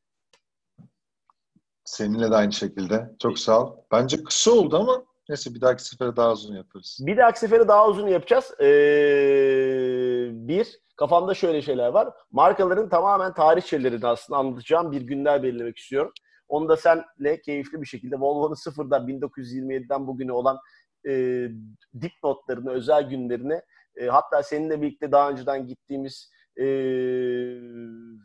Seninle 1.85 2.31
de 2.31 2.35
aynı 2.37 2.53
şekilde. 2.53 3.11
Çok 3.23 3.39
sağ 3.39 3.65
ol. 3.65 3.77
Bence 3.93 4.25
kısa 4.25 4.51
oldu 4.51 4.77
ama 4.77 5.05
neyse 5.29 5.55
bir 5.55 5.61
dahaki 5.61 5.85
sefere 5.85 6.17
daha 6.17 6.33
uzun 6.33 6.55
yaparız. 6.55 6.99
Bir 7.01 7.17
dahaki 7.17 7.41
sefere 7.41 7.69
daha 7.69 7.89
uzun 7.89 8.09
yapacağız. 8.09 8.61
Ee, 8.61 10.31
bir, 10.33 10.81
kafamda 10.97 11.35
şöyle 11.35 11.63
şeyler 11.63 11.89
var. 11.89 12.09
Markaların 12.31 12.89
tamamen 12.89 13.35
tarihçelerini 13.35 14.07
aslında 14.07 14.39
anlatacağım 14.39 14.93
bir 14.93 15.03
günler 15.03 15.43
belirlemek 15.43 15.79
istiyorum. 15.79 16.13
Onu 16.49 16.69
da 16.69 16.77
senle 16.77 17.41
keyifli 17.45 17.81
bir 17.81 17.87
şekilde 17.87 18.17
Volvo'nun 18.17 18.55
sıfırdan 18.55 19.09
1927'den 19.09 20.07
bugüne 20.07 20.33
olan 20.33 20.59
e, 21.09 21.13
dipnotlarını, 22.01 22.71
özel 22.71 23.09
günlerini 23.09 23.61
e, 23.97 24.07
hatta 24.07 24.43
seninle 24.43 24.83
birlikte 24.83 25.13
daha 25.13 25.31
önceden 25.31 25.67
gittiğimiz 25.67 26.31
e, 26.57 26.67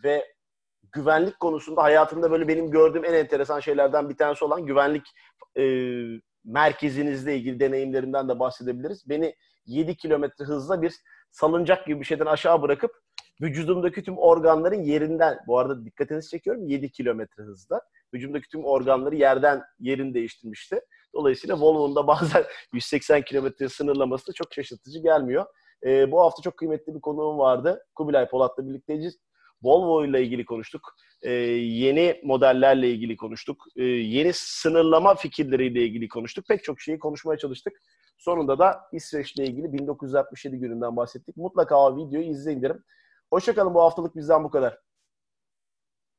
ve 0.03 0.25
güvenlik 0.91 1.39
konusunda 1.39 1.83
hayatımda 1.83 2.31
böyle 2.31 2.47
benim 2.47 2.71
gördüğüm 2.71 3.05
en 3.05 3.13
enteresan 3.13 3.59
şeylerden 3.59 4.09
bir 4.09 4.17
tanesi 4.17 4.45
olan 4.45 4.65
güvenlik 4.65 5.07
e, 5.57 5.63
merkezinizle 6.45 7.35
ilgili 7.35 7.59
deneyimlerinden 7.59 8.29
de 8.29 8.39
bahsedebiliriz. 8.39 9.09
Beni 9.09 9.35
7 9.65 9.95
kilometre 9.95 10.45
hızla 10.45 10.81
bir 10.81 10.93
salıncak 11.31 11.85
gibi 11.85 11.99
bir 11.99 12.05
şeyden 12.05 12.25
aşağı 12.25 12.61
bırakıp 12.61 12.91
vücudumdaki 13.41 14.03
tüm 14.03 14.17
organların 14.17 14.83
yerinden, 14.83 15.39
bu 15.47 15.59
arada 15.59 15.85
dikkatinizi 15.85 16.29
çekiyorum 16.29 16.67
7 16.67 16.91
kilometre 16.91 17.43
hızda. 17.43 17.81
Vücudumdaki 18.13 18.49
tüm 18.49 18.65
organları 18.65 19.15
yerden 19.15 19.61
yerin 19.79 20.13
değiştirmişti. 20.13 20.81
Dolayısıyla 21.13 21.59
Volvo'nun 21.59 21.95
da 21.95 22.07
bazen 22.07 22.43
180 22.73 23.21
kilometre 23.21 23.69
sınırlaması 23.69 24.27
da 24.27 24.33
çok 24.33 24.53
şaşırtıcı 24.53 24.99
gelmiyor. 24.99 25.45
E, 25.85 26.11
bu 26.11 26.21
hafta 26.21 26.41
çok 26.41 26.57
kıymetli 26.57 26.95
bir 26.95 27.01
konuğum 27.01 27.37
vardı. 27.37 27.85
Kubilay 27.95 28.29
Polat'la 28.29 28.67
birlikteyiz. 28.67 29.19
Volvo 29.63 30.05
ile 30.05 30.23
ilgili 30.23 30.45
konuştuk. 30.45 30.95
E, 31.21 31.31
yeni 31.31 32.21
modellerle 32.23 32.89
ilgili 32.89 33.17
konuştuk. 33.17 33.65
E, 33.75 33.83
yeni 33.83 34.33
sınırlama 34.33 35.15
fikirleriyle 35.15 35.83
ilgili 35.83 36.07
konuştuk. 36.07 36.47
Pek 36.47 36.63
çok 36.63 36.81
şeyi 36.81 36.99
konuşmaya 36.99 37.37
çalıştık. 37.37 37.73
Sonunda 38.17 38.59
da 38.59 38.81
İsveç'le 38.91 39.39
ilgili 39.39 39.73
1967 39.73 40.57
gününden 40.57 40.95
bahsettik. 40.97 41.37
Mutlaka 41.37 41.75
o 41.75 41.97
videoyu 41.97 42.27
izleyin 42.27 42.61
derim. 42.61 42.83
Hoşçakalın 43.29 43.73
bu 43.73 43.81
haftalık 43.81 44.15
bizden 44.15 44.43
bu 44.43 44.49
kadar. 44.49 44.77